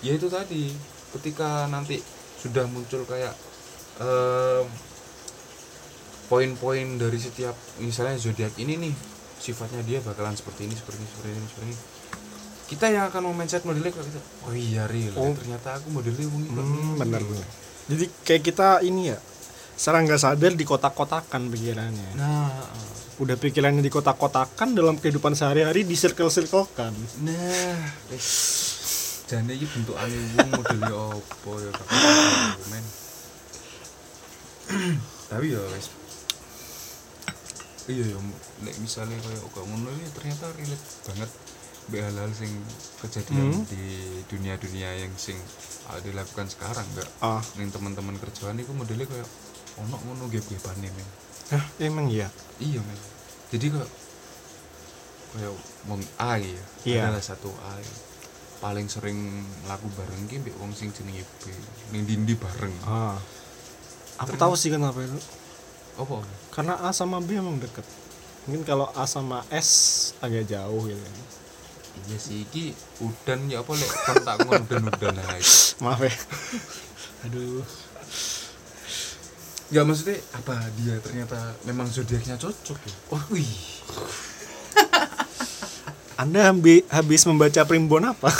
ya 0.06 0.12
itu 0.14 0.30
tadi 0.30 0.70
ketika 1.18 1.66
nanti 1.70 1.98
sudah 2.38 2.68
muncul 2.68 3.02
kayak 3.08 3.32
em, 4.02 4.66
poin-poin 6.28 6.86
dari 6.98 7.18
setiap 7.20 7.54
misalnya 7.80 8.16
zodiak 8.18 8.52
ini 8.58 8.80
nih 8.80 8.94
sifatnya 9.38 9.84
dia 9.84 10.00
bakalan 10.00 10.32
seperti 10.32 10.64
ini 10.68 10.74
seperti 10.76 11.04
ini 11.04 11.08
seperti 11.12 11.28
ini 11.30 11.46
seperti 11.48 11.66
ini. 11.68 11.78
Kita 12.64 12.86
yang 12.88 13.04
akan 13.12 13.20
mau 13.28 13.34
mindset 13.36 13.62
modelnya 13.68 13.92
kalau 13.92 14.08
kita 14.08 14.20
oh 14.48 14.54
iya 14.56 14.88
real. 14.88 15.12
Oh. 15.20 15.36
ternyata 15.36 15.76
aku 15.76 15.92
modelnya 15.92 16.24
wong 16.32 16.42
ini 16.48 16.56
Hmm, 16.56 16.96
bener 16.96 17.20
bener. 17.20 17.46
Jadi 17.92 18.04
kayak 18.24 18.42
kita 18.48 18.68
ini 18.80 19.12
ya, 19.12 19.18
secara 19.74 20.00
nggak 20.00 20.20
sadar 20.20 20.52
di 20.52 20.62
kotak-kotakan 20.62 21.48
pikirannya. 21.48 22.10
nah 22.14 22.50
Udah 23.14 23.34
pikirannya 23.34 23.78
di 23.78 23.88
kotak-kotakan 23.88 24.74
dalam 24.74 24.98
kehidupan 24.98 25.32
sehari-hari 25.32 25.82
di 25.82 25.94
circle-circlekan. 25.94 26.90
nah 27.22 27.78
wis 28.08 28.28
jane 29.24 29.50
iki 29.50 29.64
bentuk 29.64 29.94
ane 29.94 30.12
wong 30.34 30.50
modelnya 30.52 30.92
opo 30.92 31.56
ya 31.56 31.70
men 32.68 32.84
tapi 35.26 35.46
ya 35.48 35.62
wis 35.70 35.86
iya 37.86 38.04
ya 38.06 38.18
nek 38.60 38.74
misalnya 38.78 39.16
kayak 39.16 39.40
kok 39.44 39.64
ngono 39.64 39.88
ini 39.90 40.06
ternyata 40.10 40.44
relate 40.52 40.86
banget 41.04 41.30
mbek 41.84 42.00
hal-hal 42.02 42.30
sing 42.32 42.50
kejadian 42.98 43.48
Hmm. 43.52 43.64
di 43.68 43.84
dunia-dunia 44.26 45.04
yang 45.04 45.12
sing 45.14 45.36
dilakukan 46.00 46.48
sekarang 46.48 46.84
enggak 46.92 47.08
Ah, 47.20 47.44
ning 47.56 47.68
teman-teman 47.68 48.16
kerjaan 48.16 48.56
itu 48.56 48.72
modelnya 48.72 49.04
kayak 49.04 49.28
ono 49.76 49.96
ngono 49.98 50.24
gep-gepane 50.28 50.88
men 50.88 51.08
Hah, 51.46 51.64
emang 51.78 52.06
iya. 52.06 52.28
iya 52.56 52.78
men 52.78 52.98
jadi 53.48 53.68
kok 53.70 53.88
kayak 55.32 55.52
wong 55.84 56.00
A 56.16 56.38
ya 56.38 56.62
Iya. 56.84 57.08
adalah 57.08 57.20
satu 57.20 57.50
A 57.50 57.74
ya. 57.76 57.94
paling 58.56 58.86
sering 58.86 59.18
laku 59.64 59.90
bareng 59.92 60.24
ki 60.24 60.40
mbek 60.40 60.56
wong 60.56 60.72
sing 60.72 60.88
jenenge 60.88 61.26
B 61.38 61.50
ning 61.90 62.02
dindi 62.04 62.32
bareng 62.32 62.72
Ah. 62.82 63.18
Aku 64.14 64.30
Ternyata- 64.30 64.40
tahu 64.40 64.54
sih 64.54 64.70
kenapa 64.70 64.98
itu. 65.00 65.18
apa 65.96 66.22
Karena 66.48 66.74
A 66.78 66.90
sama 66.90 67.18
B 67.18 67.34
emang 67.34 67.58
deket. 67.58 67.82
Mungkin 68.44 68.62
kalau 68.62 68.86
A 68.88 69.04
sama 69.04 69.42
S 69.48 69.68
agak 70.18 70.46
jauh 70.46 70.86
gitu. 70.86 71.02
iya 72.00 72.16
sih 72.16 72.42
iki 72.42 72.74
udan 72.98 73.46
ya 73.46 73.60
apa 73.60 73.70
lek 73.70 73.86
kon 73.86 74.16
tak 74.20 74.36
ngomong 74.40 74.64
udan-udan 74.64 75.14
ae 75.16 75.42
Maaf 75.82 76.00
ya. 76.00 76.14
Aduh. 77.22 77.62
Enggak 79.72 79.84
maksudnya 79.88 80.16
apa 80.36 80.54
dia 80.76 80.94
ternyata 81.00 81.38
memang 81.64 81.88
zodiaknya 81.88 82.36
cocok 82.36 82.78
ya 82.84 82.94
Wah, 83.08 83.24
wih. 83.32 83.48
Anda 86.20 86.52
habis 86.92 87.26
membaca 87.26 87.64
primbon 87.66 88.12
apa? 88.12 88.30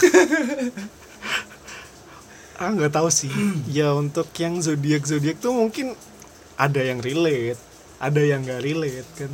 ah 2.63 2.71
nggak 2.71 2.95
tahu 2.95 3.11
sih. 3.11 3.35
ya 3.67 3.91
untuk 3.99 4.31
yang 4.39 4.63
zodiak 4.63 5.03
zodiak 5.03 5.43
tuh 5.43 5.51
mungkin 5.51 5.99
ada 6.55 6.79
yang 6.79 7.03
relate, 7.03 7.59
ada 7.99 8.23
yang 8.23 8.47
nggak 8.47 8.63
relate 8.63 9.11
kan. 9.19 9.33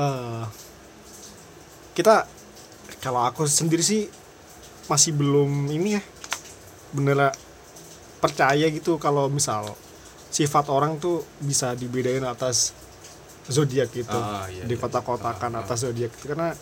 Eh, 0.00 0.44
kita 1.92 2.24
kalau 3.04 3.28
aku 3.28 3.44
sendiri 3.44 3.84
sih 3.84 4.08
masih 4.88 5.12
belum 5.12 5.68
ini 5.68 6.00
ya 6.00 6.02
bener 6.96 7.32
percaya 8.24 8.68
gitu 8.72 8.96
kalau 8.96 9.28
misal 9.28 9.76
sifat 10.32 10.72
orang 10.72 10.96
tuh 10.96 11.20
bisa 11.44 11.76
dibedain 11.76 12.24
atas 12.24 12.72
zodiak 13.46 13.92
gitu. 13.92 14.16
Ah, 14.16 14.48
iya, 14.48 14.64
di 14.64 14.74
iya. 14.74 14.80
kotak-kotakan 14.80 15.52
Ah, 15.52 15.58
ah. 15.60 15.62
atas 15.68 15.84
zodiak 15.84 16.08
itu 16.08 16.24
karena 16.32 16.56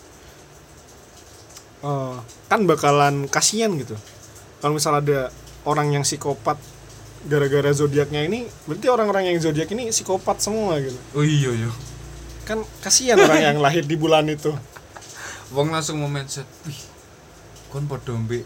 eh, 1.81 2.15
kan 2.51 2.61
bakalan 2.67 3.31
kasihan 3.31 3.71
gitu. 3.79 3.95
Kalau 4.59 4.75
misal 4.75 4.99
ada 4.99 5.31
orang 5.63 5.95
yang 5.95 6.03
psikopat 6.03 6.59
gara-gara 7.25 7.69
zodiaknya 7.71 8.25
ini 8.25 8.49
berarti 8.65 8.87
orang-orang 8.89 9.31
yang 9.31 9.37
zodiak 9.39 9.71
ini 9.71 9.89
psikopat 9.89 10.43
semua 10.43 10.77
gitu. 10.83 10.99
Oh 11.15 11.23
iya 11.23 11.55
iya. 11.55 11.71
Kan 12.43 12.67
kasihan 12.83 13.15
orang 13.17 13.41
yang 13.41 13.57
lahir 13.63 13.87
di 13.87 13.95
bulan 13.95 14.27
itu. 14.27 14.51
Wong 15.55 15.71
langsung 15.71 15.99
mau 16.03 16.11
mindset 16.11 16.47
wih 16.67 16.79
kon 17.71 17.87
podo 17.87 18.11
mbek 18.19 18.43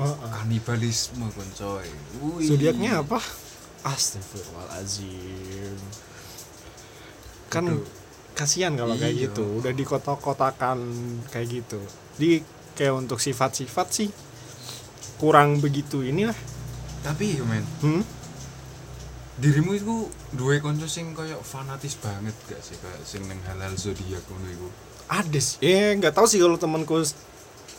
Sumanto 0.00 0.16
Heeh. 0.16 0.32
kanibalisme 0.32 1.26
kon 1.30 1.50
coy 1.52 1.84
Wih. 2.24 2.48
zodiaknya 2.48 3.04
apa 3.04 3.20
Astagfirullahaladzim 3.84 5.76
kan 7.50 7.64
Aduh. 7.66 7.84
kasihan 8.32 8.72
kalau 8.76 8.96
kayak 8.96 9.12
Iya. 9.12 9.22
gitu 9.28 9.44
udah 9.60 9.72
di 9.74 9.84
kotak-kotakan 9.84 10.78
kayak 11.28 11.48
gitu 11.50 11.80
di 12.16 12.40
kayak 12.72 12.96
untuk 12.96 13.20
sifat-sifat 13.20 13.86
sih 13.90 14.08
kurang 15.18 15.60
begitu 15.60 16.00
inilah 16.00 16.36
tapi 17.02 17.36
ya 17.36 17.44
men 17.44 17.64
hmm? 17.82 18.04
dirimu 19.36 19.72
itu 19.72 20.08
dua 20.32 20.60
konco 20.60 20.84
sing 20.84 21.12
kayak 21.12 21.40
fanatis 21.40 21.96
banget 21.96 22.36
gak 22.46 22.60
sih 22.60 22.76
kayak 22.76 23.00
sing 23.04 23.24
neng 23.24 23.40
halal 23.48 23.72
zodiak 23.74 24.20
ngono 24.28 24.48
iku 24.48 24.68
ada 25.08 25.40
sih 25.40 25.56
eh 25.60 25.96
nggak 25.96 26.12
tahu 26.12 26.24
sih 26.24 26.36
kalau 26.38 26.56
temanku 26.56 27.00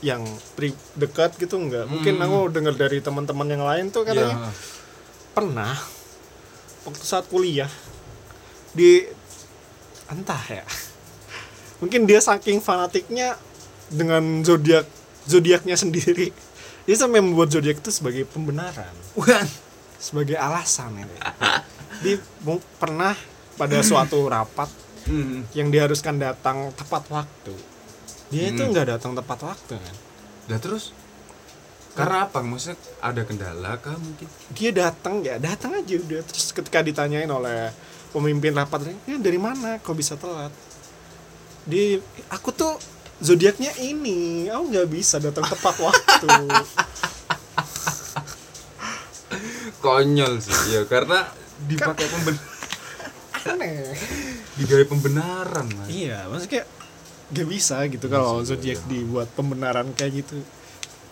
yang 0.01 0.25
pri 0.53 0.74
dekat 0.93 1.38
gitu 1.38 1.58
nggak 1.58 1.86
mungkin 1.86 2.17
Hmm. 2.17 2.25
aku 2.25 2.38
dengar 2.50 2.74
dari 2.74 3.00
teman-teman 3.00 3.48
yang 3.48 3.62
lain 3.62 3.86
tuh 3.89 4.01
katanya 4.01 4.34
Iya. 4.34 4.50
pernah 5.31 5.74
waktu 6.81 7.05
saat 7.05 7.25
kuliah 7.25 7.70
di 8.74 9.05
entah 10.08 10.41
ya 10.43 10.65
mungkin 11.81 12.05
dia 12.05 12.17
saking 12.17 12.60
fanatiknya 12.60 13.38
dengan 13.88 14.41
zodiak 14.41 14.89
zodiaknya 15.24 15.77
sendiri 15.77 16.34
dia 16.81 16.96
sampai 16.98 17.22
membuat 17.22 17.53
zodiak 17.53 17.77
itu 17.77 17.93
sebagai 17.93 18.25
pembenaran 18.25 18.89
Wah. 19.13 19.46
sebagai 19.96 20.34
alasan 20.34 20.98
ini 20.98 21.17
dia 22.01 22.17
pernah 22.75 23.13
pada 23.53 23.77
suatu 23.81 24.25
rapat 24.25 24.70
Hmm. 25.01 25.41
yang 25.58 25.70
diharuskan 25.70 26.17
datang 26.17 26.70
tepat 26.74 27.01
waktu 27.10 27.53
dia 28.31 28.47
itu 28.47 28.57
Hmm. 28.57 28.71
nggak 28.71 28.88
datang 28.89 29.11
tepat 29.13 29.39
waktu 29.43 29.75
kan? 29.75 29.95
Lah 30.47 30.57
terus? 30.57 30.95
Karena 31.91 32.23
apa? 32.23 32.39
Maksudnya 32.39 32.79
ada 33.00 33.21
kendala 33.21 33.75
kah 33.75 33.93
mungkin? 33.93 34.23
dia 34.50 34.71
datang 34.71 35.19
ya 35.19 35.35
datang 35.38 35.75
aja 35.75 35.93
udah. 35.93 36.23
Terus 36.23 36.50
ketika 36.50 36.79
ditanyain 36.79 37.27
oleh 37.27 37.67
pemimpin 38.09 38.55
rapat 38.55 38.88
ya 39.03 39.17
dari 39.17 39.35
mana? 39.35 39.75
Kok 39.77 39.91
bisa 39.91 40.15
telat? 40.15 40.55
Di 41.61 42.00
aku 42.27 42.50
tuh 42.50 42.79
zodiaknya 43.19 43.75
ini. 43.77 44.47
Aku 44.47 44.71
nggak 44.71 44.88
bisa 44.88 45.19
datang 45.19 45.43
tepat 45.43 45.75
waktu. 45.77 46.27
Konyol 49.81 50.39
sih 50.39 50.55
ya. 50.71 50.81
Karena 50.85 51.27
dipakai 51.61 52.07
pemben 52.07 52.35
aneh. 53.51 53.91
Digawe 54.55 54.83
pembenaran 54.85 55.65
mas. 55.73 55.88
iya 55.89 56.27
maksudnya 56.29 56.63
nggak 57.31 57.47
bisa 57.47 57.88
gitu 57.88 58.05
kalau 58.11 58.43
zodiak 58.43 58.79
iya. 58.83 58.89
dibuat 58.91 59.27
pembenaran 59.33 59.88
kayak 59.95 60.23
gitu. 60.23 60.43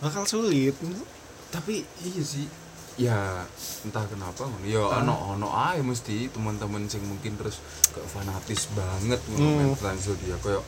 Bakal 0.03 0.27
sulit. 0.27 0.75
Tapi 1.49 1.83
iya 2.03 2.23
sih. 2.23 2.47
Ya 2.99 3.47
entah 3.87 4.03
kenapa 4.11 4.43
ngono. 4.43 4.67
ya 4.67 4.83
ono 4.83 5.15
ono 5.39 5.47
ae 5.55 5.79
mesti 5.79 6.27
teman-teman 6.35 6.83
sing 6.91 6.99
mungkin 7.07 7.39
terus 7.39 7.63
kayak 7.95 8.07
fanatis 8.11 8.67
banget 8.75 9.19
ngono 9.31 9.71
Hmm. 9.71 9.75
tentang 9.79 9.99
zodiak. 10.03 10.39
Kayak 10.43 10.63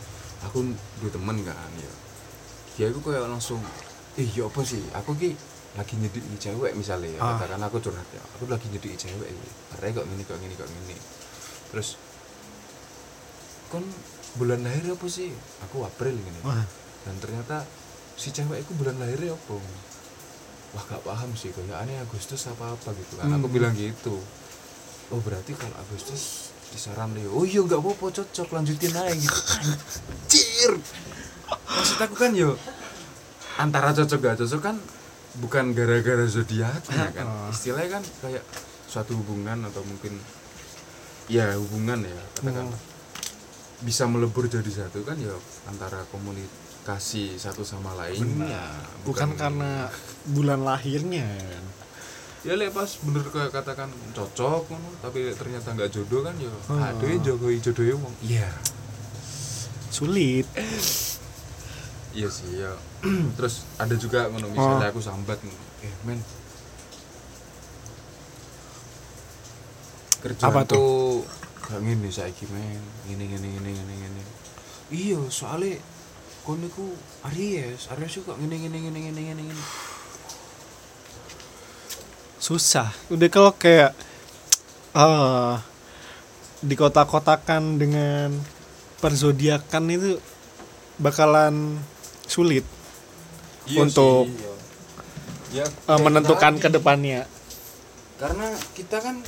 aku 0.48 0.72
dua 1.03 1.12
temen 1.12 1.38
kan 1.43 1.72
ya. 1.75 1.91
Dia 2.79 2.86
itu 2.88 3.03
kayak 3.03 3.27
langsung 3.27 3.60
eh 4.15 4.27
ya 4.31 4.48
apa 4.48 4.63
sih? 4.63 4.79
Aku 4.96 5.12
ki 5.20 5.36
lagi 5.72 5.96
nyediki 5.96 6.36
cewek 6.36 6.75
misalnya 6.75 7.15
ya. 7.15 7.20
Ah. 7.24 7.39
katakan 7.39 7.63
aku 7.63 7.79
curhat 7.79 8.03
ya 8.12 8.20
aku 8.36 8.43
lagi 8.51 8.67
nyediki 8.67 9.08
cewek 9.08 9.31
karena 9.72 9.96
kok 9.96 10.03
gini 10.03 10.24
kok 10.27 10.38
gini 10.43 10.53
kok 10.60 10.67
gini 10.67 10.96
terus 11.72 11.96
kon 13.72 13.88
bulan 14.34 14.62
lahir 14.62 14.86
apa 14.88 15.08
sih? 15.08 15.30
Aku 15.64 15.82
April 15.82 16.14
gini 16.14 16.40
Wah, 16.42 16.64
dan 17.02 17.16
ternyata 17.18 17.68
si 18.14 18.30
cewek 18.30 18.60
itu 18.60 18.72
bulan 18.74 18.96
lahirnya 18.96 19.32
apa? 19.32 19.56
Wah 20.72 20.84
gak 20.86 21.02
paham 21.02 21.32
sih 21.34 21.50
kayak 21.50 21.78
aneh 21.78 22.00
Agustus 22.00 22.48
apa 22.48 22.72
apa 22.72 22.90
gitu 22.94 23.14
kan. 23.16 23.28
Aku 23.30 23.46
Hmm. 23.46 23.52
bilang 23.52 23.74
gitu. 23.74 24.16
Oh 25.10 25.20
berarti 25.20 25.52
kalau 25.52 25.76
Agustus 25.78 26.48
disaran 26.70 27.12
Leo 27.12 27.34
oh 27.34 27.44
iya 27.44 27.60
nggak 27.60 27.76
apa-apa 27.78 28.06
cocok 28.14 28.48
lanjutin 28.50 28.94
aja 28.94 29.12
gitu. 29.12 29.40
Anjir. 29.60 30.72
Maksud 31.68 32.00
aku 32.00 32.16
kan 32.16 32.32
yo 32.32 32.56
antara 33.54 33.92
cocok 33.92 34.20
gak 34.22 34.38
cocok 34.40 34.62
kan 34.62 34.76
bukan 35.34 35.72
gara-gara 35.72 36.24
zodiaknya 36.26 37.08
kan. 37.12 37.26
Ah. 37.26 37.48
istilahnya 37.48 38.00
kan 38.00 38.04
kayak 38.22 38.44
suatu 38.86 39.12
hubungan 39.14 39.64
atau 39.66 39.80
mungkin 39.82 40.16
ya 41.28 41.56
hubungan 41.56 42.00
ya 42.02 42.20
katakan 42.38 42.68
Hmm. 42.68 42.80
Bisa 43.82 44.06
melebur 44.06 44.46
jadi 44.46 44.70
satu 44.70 45.02
kan 45.02 45.18
ya 45.18 45.34
antara 45.66 46.06
komunikasi 46.10 47.34
satu 47.36 47.66
sama 47.66 47.98
lainnya 47.98 48.62
bukan 49.02 49.34
karena 49.34 49.90
bulan 50.30 50.62
lahirnya. 50.62 51.26
Kan. 51.26 51.66
ya 52.42 52.58
lek 52.58 52.74
pas 52.74 52.90
bener 53.06 53.22
kayak 53.30 53.54
katakan 53.54 53.90
cocok 54.18 54.66
tapi 54.98 55.30
ternyata 55.38 55.78
nggak 55.78 55.94
jodoh 55.94 56.26
kan 56.26 56.34
ya 56.38 56.50
Hmm. 56.66 56.82
aduh 56.82 57.22
jodoh 57.22 57.54
jodoh 57.54 57.86
wong. 57.98 58.14
Iya. 58.22 58.50
Sulit. 59.90 60.46
Iya 62.12 62.28
sih 62.28 62.50
ya. 62.60 62.74
Terus 63.38 63.66
ada 63.78 63.94
juga 63.94 64.26
ngono 64.30 64.50
misalnya 64.50 64.90
aku 64.90 65.02
sambat 65.02 65.38
eh 65.82 65.94
men. 66.02 66.18
Kerjaan 70.22 70.50
Apa 70.54 70.62
tuh? 70.66 71.26
Gak 71.72 71.82
ngene 71.82 72.12
saiki 72.12 72.46
men. 72.51 72.84
Ngene 73.08 73.24
ngene 73.32 73.48
ngene 73.48 73.70
ngene 73.72 73.94
ngene. 74.04 74.22
Iya 74.92 75.20
soalnya 75.32 75.80
kon 76.44 76.60
niku 76.60 76.92
Aries. 77.32 77.88
Aries 77.96 78.20
kok 78.28 78.36
ngene 78.36 78.56
ngene 78.60 78.78
ngene 78.84 79.00
ngene 79.08 79.22
ngene 79.32 79.42
ngene. 79.48 79.63
Susah. 82.44 82.92
Udah 83.08 83.32
kalau 83.32 83.56
kayak 83.56 83.96
eh 84.92 85.56
di 86.62 86.75
kota-kotakan 86.78 87.82
dengan 87.82 88.36
perzodiakan 89.01 89.84
itu 89.90 90.22
bakalan 91.01 91.82
sulit 92.30 92.62
Untuk, 93.72 94.30
iya. 95.54 95.63
ya, 95.63 95.66
kayak 95.88 96.01
menentukan 96.01 96.54
tadi. 96.58 96.63
ke 96.66 96.68
depannya. 96.70 97.22
Karena 98.18 98.51
kita 98.74 98.98
kan 99.00 99.22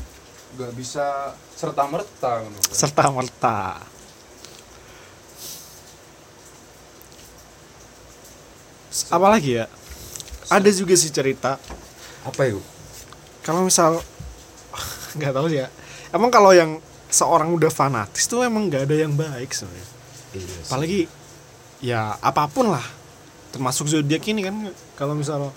nggak 0.53 0.73
bisa 0.77 1.33
serta 1.57 1.89
merta 1.89 2.45
serta 2.69 3.09
merta. 3.09 3.81
Apalagi 9.09 9.57
ya? 9.57 9.65
Ada 10.53 10.69
juga 10.69 10.93
sih 10.93 11.09
cerita. 11.09 11.57
Apa 12.21 12.45
itu? 12.45 12.61
Kalau 13.41 13.65
misal 13.65 13.97
nggak 15.17 15.33
tahu 15.33 15.49
ya. 15.49 15.67
Emang 16.13 16.29
kalau 16.29 16.53
yang 16.53 16.77
seorang 17.09 17.49
udah 17.53 17.73
fanatis 17.73 18.29
tuh 18.29 18.45
emang 18.45 18.69
nggak 18.69 18.85
ada 18.85 18.95
yang 18.97 19.13
baik 19.17 19.49
sebenarnya. 19.49 19.87
Iya 20.33 20.55
apalagi 20.65 21.01
ya 21.81 22.01
apa 22.21 22.45
pun 22.49 22.69
lah. 22.69 22.85
Termasuk 23.53 23.89
zodiak 23.89 24.25
ini 24.29 24.45
kan 24.45 24.55
kalau 24.93 25.17
misal 25.17 25.53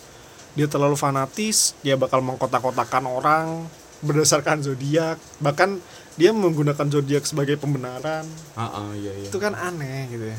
dia 0.57 0.65
terlalu 0.65 0.97
fanatis 0.97 1.76
dia 1.85 2.00
bakal 2.00 2.25
mengkotak-kotakan 2.25 3.05
orang 3.05 3.69
berdasarkan 4.03 4.65
zodiak. 4.65 5.21
Bahkan 5.41 5.81
dia 6.17 6.33
menggunakan 6.33 6.87
zodiak 6.88 7.25
sebagai 7.29 7.61
pembenaran. 7.61 8.25
Ah 8.57 8.85
ah, 8.85 8.91
iya 8.97 9.12
iya. 9.12 9.29
Itu 9.29 9.38
kan 9.41 9.53
aneh 9.57 10.09
gitu 10.12 10.26
ya. 10.29 10.38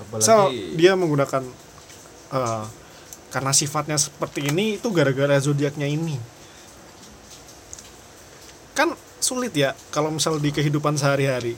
Apalagi 0.00 0.26
so 0.26 0.48
dia 0.78 0.92
menggunakan 0.96 1.42
eh, 2.32 2.64
karena 3.30 3.52
sifatnya 3.54 3.98
seperti 3.98 4.50
ini 4.50 4.78
itu 4.78 4.88
gara-gara 4.90 5.36
zodiaknya 5.38 5.86
ini. 5.86 6.16
Kan 8.74 8.94
sulit 9.20 9.52
ya 9.52 9.76
kalau 9.90 10.10
misal 10.14 10.38
di 10.38 10.50
kehidupan 10.50 10.96
sehari-hari. 10.96 11.54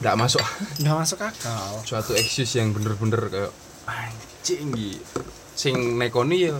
Nggak 0.00 0.16
masuk. 0.16 0.44
Nggak 0.80 0.96
masuk 0.96 1.18
akal. 1.20 1.72
Suatu 1.84 2.12
excuse 2.16 2.56
yang 2.56 2.72
bener-bener 2.72 3.20
kayak 3.28 3.52
anjing 3.84 4.72
gitu 4.72 5.20
sing 5.60 6.00
nekoni 6.00 6.48
ya 6.48 6.56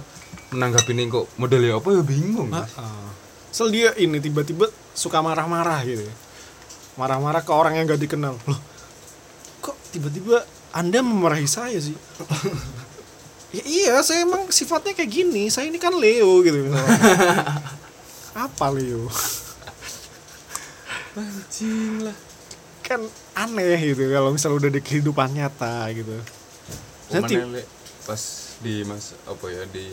menanggapi 0.53 0.93
ini 0.93 1.09
kok 1.09 1.25
modelnya 1.41 1.81
apa 1.81 1.89
ya 1.89 2.03
bingung. 2.05 2.53
Heeh. 2.53 3.09
Sel 3.51 3.69
dia 3.75 3.91
ini 3.99 4.23
tiba-tiba 4.23 4.71
suka 4.95 5.19
marah-marah 5.23 5.83
gitu 5.87 6.07
ya. 6.07 6.15
Marah-marah 6.99 7.43
ke 7.43 7.53
orang 7.55 7.79
yang 7.79 7.87
gak 7.91 8.03
dikenal. 8.03 8.35
Loh, 8.47 8.61
kok 9.63 9.77
tiba-tiba 9.91 10.43
Anda 10.71 11.03
memarahi 11.03 11.51
saya 11.51 11.79
sih? 11.83 11.95
ya 13.57 13.65
iya, 13.67 13.95
saya 14.07 14.23
emang 14.23 14.51
sifatnya 14.55 14.95
kayak 14.95 15.11
gini. 15.11 15.51
Saya 15.51 15.67
ini 15.67 15.83
kan 15.83 15.95
Leo 15.99 16.43
gitu 16.47 16.71
misalnya. 16.71 16.99
Apa 18.47 18.71
Leo? 18.71 19.11
anjing 21.21 22.07
lah 22.07 22.17
Kan 22.81 23.03
aneh 23.37 23.79
gitu 23.95 24.09
kalau 24.11 24.35
misal 24.35 24.57
udah 24.57 24.71
di 24.73 24.83
kehidupan 24.83 25.31
nyata 25.31 25.87
gitu. 25.95 26.17
Nanti 27.15 27.35
Nanti 27.39 27.63
pas 28.03 28.23
di 28.61 28.83
mas 28.83 29.15
apa 29.29 29.47
ya 29.47 29.63
di 29.71 29.87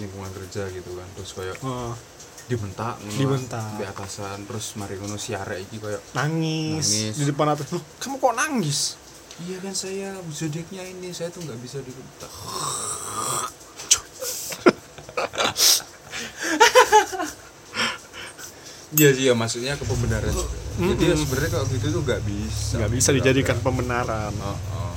lingkungan 0.00 0.32
kerja 0.32 0.66
gitu 0.72 0.90
kan 0.96 1.08
terus 1.14 1.30
kayak 1.36 1.56
Heeh, 1.60 1.92
dibentak 2.44 3.00
ngono 3.00 3.16
Dibentak. 3.16 3.80
di 3.80 3.84
atasan 3.84 4.44
terus 4.44 4.76
mari 4.76 4.94
ngono 4.94 5.16
siare 5.16 5.60
iki 5.60 5.80
kayak 5.80 6.02
nangis, 6.12 6.84
Nangis. 6.84 7.14
di 7.16 7.24
depan 7.24 7.46
atas. 7.50 7.72
Loh, 7.72 7.82
kamu 7.98 8.16
kok 8.18 8.34
nangis? 8.36 8.80
iya 9.42 9.58
kan 9.58 9.74
saya 9.74 10.14
zodiaknya 10.30 10.86
ini 10.86 11.10
saya 11.10 11.26
tuh 11.26 11.42
nggak 11.42 11.58
bisa 11.58 11.82
dibentak 11.82 12.30
Iya 18.94 19.08
sih 19.10 19.24
ya 19.26 19.34
maksudnya 19.34 19.74
ke 19.74 19.82
pembenaran 19.82 20.30
juga. 20.30 20.54
Jadi 20.78 21.02
ya 21.02 21.14
sebenarnya 21.18 21.50
kalau 21.50 21.66
gitu 21.66 21.86
tuh 21.90 22.02
nggak 22.06 22.22
bisa. 22.22 22.74
Nggak 22.78 22.92
bisa 22.94 23.10
dijadikan 23.10 23.56
pembenaran. 23.58 24.30
Oh, 24.38 24.54
oh. 24.54 24.94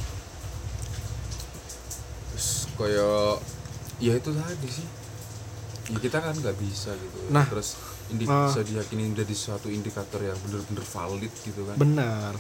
Terus 2.30 2.50
kayak 2.78 3.42
ya 3.98 4.14
itu 4.14 4.30
tadi 4.30 4.70
sih. 4.70 4.86
Ya 5.88 5.98
kita 6.04 6.20
kan 6.20 6.36
nggak 6.36 6.58
bisa 6.60 6.92
gitu. 6.96 7.18
Nah. 7.32 7.48
terus 7.48 7.80
indi 8.12 8.28
Nah. 8.28 8.52
bisa 8.52 8.64
diyakini 8.64 9.12
menjadi 9.12 9.36
suatu 9.36 9.68
indikator 9.72 10.20
yang 10.24 10.36
bener-bener 10.44 10.84
valid 10.84 11.34
gitu 11.44 11.62
kan. 11.68 11.76
Benar. 11.80 12.34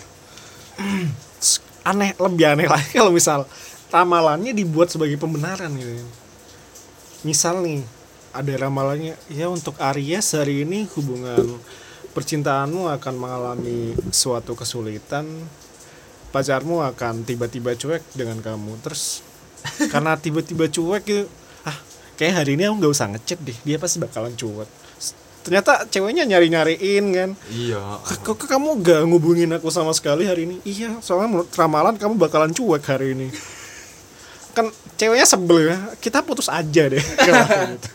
aneh, 1.87 2.11
lebih 2.19 2.45
aneh 2.45 2.67
lagi 2.67 2.99
kalau 2.99 3.09
misal 3.09 3.47
ramalannya 3.89 4.51
dibuat 4.51 4.91
sebagai 4.91 5.15
pembenaran 5.15 5.71
gitu. 5.73 6.03
Misal 7.23 7.63
nih, 7.63 7.81
ada 8.35 8.53
ramalannya, 8.67 9.15
ya 9.31 9.47
untuk 9.47 9.79
Aries 9.79 10.35
hari 10.35 10.67
ini 10.67 10.85
hubungan 10.93 11.57
percintaanmu 12.11 12.91
akan 12.99 13.15
mengalami 13.17 13.95
suatu 14.11 14.53
kesulitan, 14.53 15.25
pacarmu 16.29 16.83
akan 16.83 17.23
tiba-tiba 17.23 17.73
cuek 17.73 18.03
dengan 18.13 18.43
kamu. 18.43 18.77
Terus 18.83 19.23
karena 19.89 20.19
tiba-tiba 20.19 20.69
cuek 20.69 21.03
gitu, 21.07 21.25
kayak 22.17 22.43
hari 22.43 22.57
ini 22.57 22.65
aku 22.65 22.75
nggak 22.81 22.93
usah 22.93 23.07
ngechat 23.13 23.39
deh, 23.45 23.57
dia 23.63 23.77
pasti 23.77 24.01
bakalan 24.01 24.33
cuek. 24.33 24.69
Ternyata 25.47 25.87
ceweknya 25.87 26.27
nyari-nyariin 26.27 27.05
kan, 27.15 27.29
Iya. 27.47 28.03
Kok 28.03 28.51
kamu 28.51 28.83
gak 28.83 29.07
ngubungin 29.07 29.47
aku 29.55 29.71
sama 29.71 29.95
sekali 29.95 30.27
hari 30.27 30.43
ini? 30.43 30.59
Iya, 30.67 30.99
soalnya 30.99 31.31
menurut 31.31 31.47
ramalan 31.55 31.95
kamu 31.95 32.19
bakalan 32.19 32.51
cuek 32.51 32.83
hari 32.83 33.15
ini. 33.15 33.31
Kan 34.51 34.67
ceweknya 34.99 35.23
sebel 35.23 35.71
ya. 35.71 35.77
Kita 36.03 36.19
putus 36.19 36.51
aja 36.51 36.91
deh. 36.91 36.99
Kalau 37.23 37.47
gitu. 37.47 37.89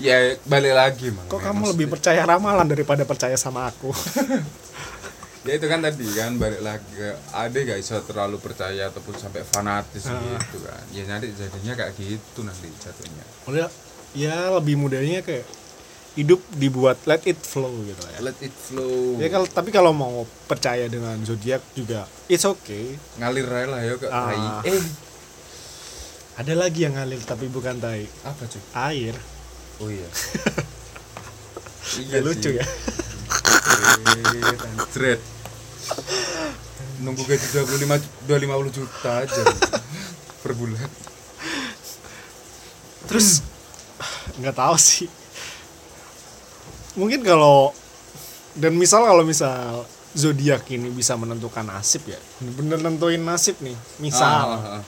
Ya 0.00 0.40
balik 0.48 0.72
lagi 0.72 1.12
mang. 1.12 1.28
Kok 1.28 1.36
kamu 1.36 1.62
lebih 1.76 1.92
percaya 1.92 2.24
ramalan 2.24 2.64
daripada 2.64 3.04
percaya 3.04 3.36
sama 3.36 3.68
aku? 3.68 3.92
Ya 5.42 5.58
itu 5.58 5.66
kan 5.66 5.82
tadi 5.82 6.06
kan 6.06 6.38
balik 6.38 6.62
lagi 6.62 6.86
ke 6.92 7.10
ada 7.34 7.50
gak 7.52 7.78
bisa 7.78 7.98
terlalu 8.06 8.38
percaya 8.38 8.86
ataupun 8.86 9.14
sampai 9.16 9.42
fanatis 9.42 10.06
Ah. 10.06 10.38
gitu 10.38 10.62
kan. 10.62 10.82
Ya 10.94 11.02
nanti 11.04 11.34
jadinya 11.34 11.74
kayak 11.74 11.98
gitu 11.98 12.40
nanti 12.42 12.70
jatuhnya. 12.78 13.24
Udah, 13.46 13.66
ya 14.14 14.54
lebih 14.54 14.78
mudahnya 14.78 15.20
kayak 15.20 15.42
hidup 16.12 16.38
dibuat 16.52 17.00
let 17.08 17.24
it 17.24 17.40
flow 17.40 17.74
gitu 17.82 17.98
ya. 18.06 18.18
Let 18.22 18.38
it 18.38 18.54
flow. 18.54 19.18
Ya 19.18 19.26
kalau 19.28 19.48
tapi 19.48 19.74
kalau 19.74 19.90
mau 19.90 20.22
percaya 20.46 20.86
dengan 20.86 21.18
zodiak 21.24 21.64
juga 21.74 22.06
it's 22.28 22.44
okay. 22.44 22.94
ngalir 23.18 23.48
aja 23.48 23.66
lah 23.66 23.80
ya 23.82 23.94
ke 23.96 24.06
tai. 24.06 24.42
Eh, 24.68 24.78
Ada 26.32 26.54
lagi 26.54 26.86
yang 26.86 26.94
ngalir 26.94 27.20
tapi 27.20 27.44
bukan 27.44 27.76
tai, 27.76 28.06
apa 28.22 28.46
cuy? 28.46 28.62
air. 28.88 29.14
Oh 29.80 29.90
iya. 29.90 30.06
Ya, 32.08 32.24
lucu 32.24 32.56
ya. 32.56 32.64
Anjret. 34.62 35.20
Nunggu 37.02 37.22
gaji 37.26 37.46
25 37.50 38.28
250 38.30 38.76
juta 38.76 39.10
aja 39.26 39.42
per 40.42 40.52
bulan. 40.54 40.90
terus 43.02 43.42
nggak 44.40 44.56
tahu 44.56 44.76
sih 44.78 45.10
mungkin 46.96 47.20
kalau 47.20 47.74
dan 48.56 48.72
misal 48.72 49.04
kalau 49.04 49.20
misal 49.20 49.84
zodiak 50.16 50.64
ini 50.72 50.88
bisa 50.88 51.12
menentukan 51.20 51.66
nasib 51.66 52.08
ya 52.08 52.16
bener 52.40 52.80
nentuin 52.80 53.20
nasib 53.20 53.58
nih 53.60 53.76
misal 54.00 54.56
Ah, 54.56 54.56
ah, 54.56 54.72
ah. 54.80 54.84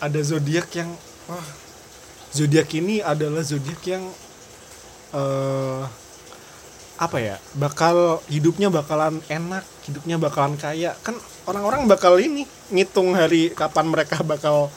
ada 0.00 0.20
zodiak 0.22 0.70
yang 0.72 0.88
wah 1.28 1.44
zodiak 2.32 2.68
ini 2.72 3.04
adalah 3.04 3.44
zodiak 3.44 3.82
yang 3.84 4.04
eh 5.12 5.82
apa 6.96 7.20
ya 7.20 7.36
bakal 7.60 8.24
hidupnya 8.32 8.72
bakalan 8.72 9.20
enak 9.28 9.64
hidupnya 9.84 10.16
bakalan 10.16 10.56
kaya 10.56 10.96
kan 11.04 11.12
orang-orang 11.44 11.84
bakal 11.84 12.16
ini 12.16 12.48
ngitung 12.72 13.12
hari 13.12 13.52
kapan 13.52 13.86
mereka 13.92 14.24
bakal 14.24 14.72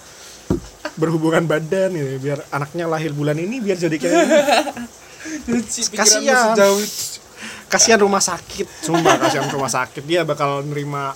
berhubungan 0.99 1.47
badan 1.47 1.95
gitu 1.95 2.09
ya, 2.11 2.19
biar 2.19 2.39
anaknya 2.51 2.85
lahir 2.91 3.15
bulan 3.15 3.39
ini 3.39 3.63
biar 3.63 3.79
jadi 3.79 3.95
kayak. 3.95 4.27
Kasihan. 5.95 6.55
Kasihan 7.69 7.99
rumah 8.01 8.19
sakit 8.19 8.67
sumpah 8.83 9.15
kasihan 9.21 9.47
rumah 9.47 9.69
sakit 9.69 10.03
dia 10.03 10.25
bakal 10.25 10.65
nerima 10.65 11.13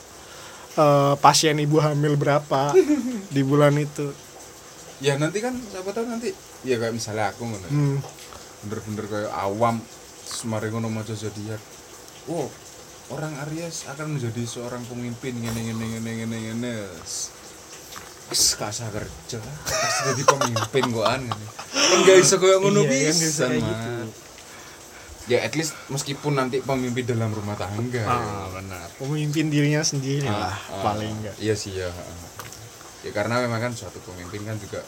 eh, 0.77 1.13
pasien 1.19 1.57
ibu 1.57 1.81
hamil 1.81 2.15
berapa 2.15 2.71
di 3.33 3.41
bulan 3.43 3.75
itu 3.75 4.07
Ya 5.03 5.19
nanti 5.19 5.43
kan 5.43 5.51
siapa 5.59 5.91
tahu 5.91 6.07
nanti 6.07 6.31
ya 6.63 6.79
kayak 6.79 6.95
misalnya 6.95 7.35
aku 7.35 7.43
ngono. 7.43 7.67
hmm. 7.67 7.97
bener-bener 8.71 9.05
kayak 9.11 9.31
awam 9.35 9.83
semari 10.23 10.67
ngono 10.67 10.87
maca 10.87 11.11
zodiak 11.11 11.59
oh 12.27 12.47
orang 13.11 13.35
Aries 13.43 13.83
akan 13.85 14.15
menjadi 14.15 14.47
seorang 14.47 14.79
pemimpin. 14.83 15.35
Ngene 15.35 15.59
ngene 15.61 15.85
ngene 15.91 16.11
ngene 16.17 16.37
ngene. 16.39 16.73
Wis 18.31 18.55
usah 18.55 18.87
kerja. 18.89 19.37
Pasti 19.61 20.01
jadi 20.09 20.23
pemimpin 20.23 20.83
kok 20.89 21.03
an 21.05 21.21
ngene. 21.21 21.45
Kan 21.69 21.99
gak 22.07 22.17
iso 22.17 22.39
kayak 22.39 22.57
ngono 22.57 22.79
Iya, 22.81 23.11
kayak 23.11 23.59
Mat. 23.59 23.67
gitu. 23.67 23.91
ya 25.23 25.39
at 25.39 25.55
least 25.55 25.71
meskipun 25.87 26.35
nanti 26.35 26.59
pemimpin 26.59 27.03
dalam 27.05 27.31
rumah 27.31 27.55
tangga. 27.55 28.03
Ah 28.03 28.47
benar. 28.49 28.87
Pemimpin 28.95 29.47
dirinya 29.47 29.79
sendiri 29.79 30.25
Ah, 30.25 30.51
lah 30.51 30.55
ah, 30.71 30.81
paling 30.81 31.11
enggak. 31.13 31.35
Iya 31.37 31.55
sih 31.55 31.75
ya 31.75 31.91
ya 33.03 33.11
karena 33.11 33.43
memang 33.43 33.59
kan 33.59 33.71
suatu 33.75 33.99
pemimpin 33.99 34.43
kan 34.43 34.55
juga 34.55 34.79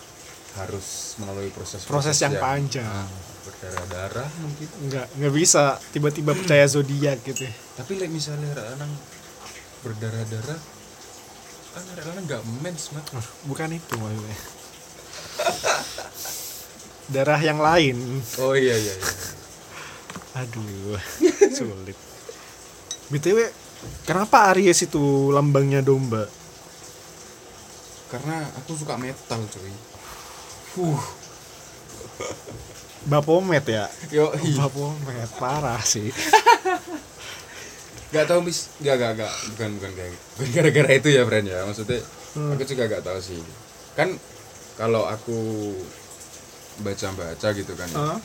harus 0.55 1.19
melalui 1.19 1.51
proses 1.51 1.83
Proses 1.83 2.15
yang 2.17 2.39
panjang. 2.39 2.87
ah, 2.87 3.03
berdarah-darah 3.45 4.29
mungkin? 4.41 4.67
Enggak 4.83 5.05
enggak 5.15 5.33
bisa. 5.37 5.77
Tiba-tiba 5.93 6.33
percaya 6.33 6.65
zodiak 6.65 7.21
gitu 7.23 7.45
tapi 7.75 7.99
like 7.99 8.07
misalnya 8.07 8.55
orang 8.55 8.87
berdarah-darah 9.83 10.59
kan 11.75 11.83
orang 12.07 12.23
nggak 12.23 12.43
mens 12.63 12.95
mat. 12.95 13.03
Ah, 13.11 13.27
bukan 13.51 13.75
itu 13.75 13.93
maksudnya. 13.99 14.37
Darah 17.11 17.41
yang 17.43 17.59
lain. 17.59 17.99
Oh 18.39 18.55
iya 18.55 18.79
iya 18.79 18.95
iya. 18.95 19.13
Aduh 20.39 20.95
sulit. 21.51 21.99
Btw 23.11 23.51
kenapa 24.07 24.55
Aries 24.55 24.87
itu 24.87 25.35
lambangnya 25.35 25.83
domba? 25.83 26.31
Karena 28.07 28.39
aku 28.55 28.71
suka 28.71 28.95
metal 28.95 29.43
cuy. 29.51 29.75
Uh 30.79 31.03
Bapomet 33.05 33.63
ya? 33.63 33.85
Yo 34.09 34.33
Bapomet 34.55 35.29
parah 35.37 35.79
sih. 35.79 36.09
Nggak 38.11 38.25
tahu 38.25 38.39
mis 38.41 38.69
nggak 38.79 38.95
nggak 38.95 39.11
nggak. 39.17 39.31
Bukan 39.51 39.69
bukan 39.75 39.91
kayak 39.93 40.11
bukan 40.35 40.49
gara-gara 40.53 40.89
itu 40.93 41.07
ya 41.09 41.21
friend 41.23 41.47
ya. 41.47 41.59
Maksudnya 41.63 41.99
Hmm. 42.35 42.51
aku 42.51 42.63
juga 42.63 42.83
nggak 42.85 43.03
tahu 43.03 43.19
sih. 43.19 43.41
Kan 43.95 44.19
kalau 44.75 45.03
aku 45.05 45.71
baca-baca 46.77 47.47
gitu 47.51 47.71
kan 47.73 47.87
ya, 47.87 47.97
Hah? 47.97 48.19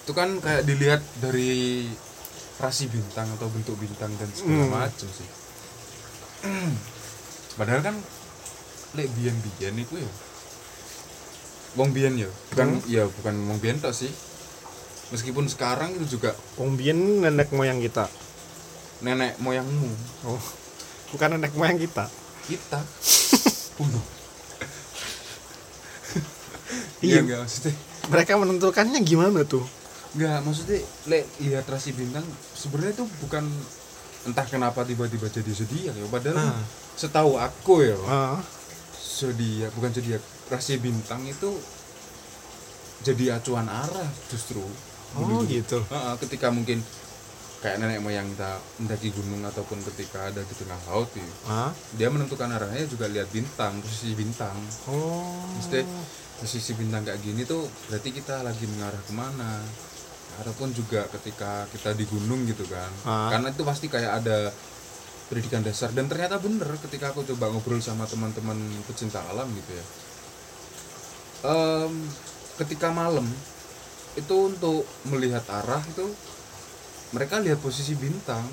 itu 0.00 0.12
kan 0.12 0.28
kayak 0.40 0.64
dilihat 0.64 1.00
dari 1.20 1.84
rasi 2.56 2.88
bintang 2.88 3.28
atau 3.36 3.48
bentuk 3.48 3.76
bintang 3.76 4.08
dan 4.16 4.28
segala 4.32 4.64
Hmm. 4.64 4.72
macam 4.74 5.06
sih. 5.06 5.28
Padahal 7.58 7.80
kan 7.82 7.96
lek 8.94 9.08
biyen 9.12 9.36
itu 9.74 9.94
ya 9.96 10.10
wong 11.74 11.90
biyen 11.90 12.14
ya 12.16 12.30
bukan 12.50 12.68
Hmm. 12.72 12.86
ya 12.86 13.04
bukan 13.08 13.34
wong 13.46 13.58
biyen 13.58 13.78
tok 13.78 13.92
sih 13.92 14.10
meskipun 15.06 15.46
sekarang 15.46 15.92
itu 15.92 16.16
juga 16.16 16.32
Wong 16.54 16.74
Bien 16.74 16.96
nenek 16.96 17.50
moyang 17.50 17.78
kita 17.78 18.08
nenek 19.00 19.36
moyangmu 19.36 19.90
oh 20.24 20.42
bukan 21.10 21.34
nenek 21.34 21.52
moyang 21.52 21.76
kita 21.76 22.08
kita 22.44 22.80
Udah. 23.82 24.04
Iya. 27.00 27.10
iya 27.10 27.18
enggak 27.20 27.38
maksudnya 27.42 27.74
mereka 28.06 28.32
menentukannya 28.34 29.00
gimana 29.02 29.44
tuh 29.44 29.64
enggak 30.14 30.40
maksudnya 30.40 30.78
lek 31.04 31.24
lihat 31.38 31.66
rasi 31.66 31.90
bintang 31.90 32.24
sebenarnya 32.54 32.94
itu 32.94 33.04
bukan 33.20 33.44
entah 34.24 34.46
kenapa 34.46 34.82
tiba-tiba 34.82 35.28
jadi 35.28 35.52
zodiak 35.52 35.92
ya 35.92 36.06
padahal 36.08 36.38
Ah. 36.40 36.62
setahu 36.94 37.36
aku 37.36 37.84
ya 37.84 37.96
Ah, 38.04 38.40
zodiak 38.96 39.68
bukan 39.74 39.90
zodiak 39.90 40.22
rasi 40.54 40.78
bintang 40.78 41.26
itu 41.26 41.50
jadi 43.04 43.36
acuan 43.36 43.68
arah 43.68 44.08
justru. 44.32 44.64
Oh 45.14 45.20
Dulu. 45.22 45.46
gitu. 45.46 45.78
Ketika 46.18 46.48
mungkin 46.50 46.80
kayak 47.60 47.80
nenek 47.80 48.00
moyang 48.04 48.28
kita 48.32 48.60
mendaki 48.76 49.08
gunung 49.12 49.40
ataupun 49.48 49.80
ketika 49.92 50.28
ada 50.28 50.40
di 50.44 50.54
tengah 50.56 50.76
laut 50.88 51.08
ya, 51.16 51.24
ah 51.48 51.72
dia 51.96 52.12
menentukan 52.12 52.48
arahnya 52.52 52.84
juga 52.84 53.08
lihat 53.08 53.28
bintang 53.32 53.80
posisi 53.80 54.12
bintang. 54.16 54.56
Oh. 54.88 55.48
Maksudnya 55.56 55.84
posisi 56.40 56.76
bintang 56.76 57.08
kayak 57.08 57.24
gini 57.24 57.46
tuh 57.48 57.64
berarti 57.88 58.10
kita 58.12 58.44
lagi 58.44 58.64
mengarah 58.68 59.00
ke 59.00 59.12
mana? 59.16 59.64
Ataupun 60.44 60.74
juga 60.74 61.06
ketika 61.14 61.64
kita 61.70 61.94
di 61.94 62.04
gunung 62.10 62.42
gitu 62.44 62.66
kan. 62.66 62.90
Ah. 63.06 63.30
karena 63.32 63.54
itu 63.54 63.62
pasti 63.62 63.86
kayak 63.86 64.24
ada 64.24 64.50
pendidikan 65.30 65.64
dasar. 65.64 65.88
Dan 65.94 66.10
ternyata 66.10 66.36
bener 66.42 66.68
ketika 66.84 67.14
aku 67.16 67.24
coba 67.24 67.48
ngobrol 67.48 67.80
sama 67.80 68.04
teman-teman 68.04 68.58
pecinta 68.84 69.24
alam 69.30 69.48
gitu 69.54 69.72
ya 69.72 69.84
Em, 71.44 71.92
ketika 72.56 72.88
malam 72.88 73.28
itu 74.16 74.36
untuk 74.48 74.88
melihat 75.10 75.44
arah 75.50 75.82
itu 75.84 76.08
mereka 77.12 77.38
lihat 77.44 77.60
posisi 77.60 77.92
bintang. 77.94 78.44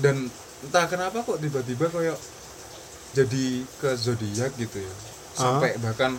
Dan 0.00 0.32
entah 0.64 0.86
kenapa 0.88 1.20
kok 1.22 1.38
tiba-tiba 1.42 1.92
kayak 1.92 2.18
jadi 3.12 3.44
ke 3.82 3.90
zodiak 4.00 4.56
gitu 4.56 4.80
ya. 4.80 4.94
Sampai 5.36 5.76
bahkan 5.78 6.16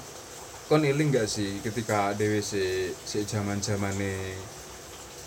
kon 0.70 0.86
iling 0.86 1.10
nggak 1.10 1.26
sih 1.26 1.58
ketika 1.66 2.14
dewe 2.14 2.46
si 2.46 2.94
si 2.94 3.26
zaman 3.26 3.58
zamane 3.58 4.38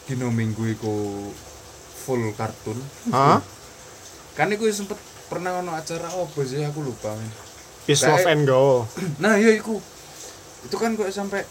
dino 0.07 0.31
minggu 0.31 0.63
iku 0.79 1.29
full 2.07 2.31
kartun? 2.39 2.79
Ah 3.11 3.43
kan 4.39 4.49
iku 4.55 4.65
sempet 4.71 4.97
pernah 5.27 5.59
ono 5.61 5.75
acara 5.75 6.09
apa 6.09 6.41
sih? 6.47 6.63
Aku 6.63 6.81
lupa 6.87 7.11
peace 7.87 8.07
love 8.07 8.27
and 8.31 8.47
go 8.47 8.87
nah 9.19 9.35
iya 9.35 9.59
iku 9.59 9.83
itu 10.63 10.77
kan 10.77 10.95
kok 10.95 11.09
sampai 11.09 11.43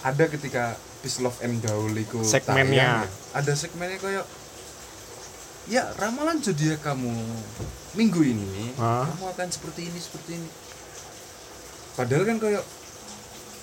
ada 0.00 0.24
ketika 0.26 0.74
peace 1.00 1.18
love 1.18 1.36
and 1.40 1.60
gaul 1.60 1.90
iku 1.90 2.20
Segmennya. 2.20 3.04
tayang 3.04 3.04
ya. 3.04 3.08
ada 3.34 3.52
segmennya 3.52 3.98
kayak 3.98 4.24
ya 5.64 5.88
ramalan 5.94 6.38
zodiak 6.38 6.80
kamu 6.80 7.12
minggu 7.94 8.20
ini 8.22 8.76
Ah. 8.76 9.04
kamu 9.06 9.24
akan 9.30 9.48
seperti 9.48 9.88
ini 9.88 9.96
seperti 9.96 10.30
ini 10.36 10.48
padahal 11.94 12.24
kan 12.26 12.36
kayak 12.36 12.64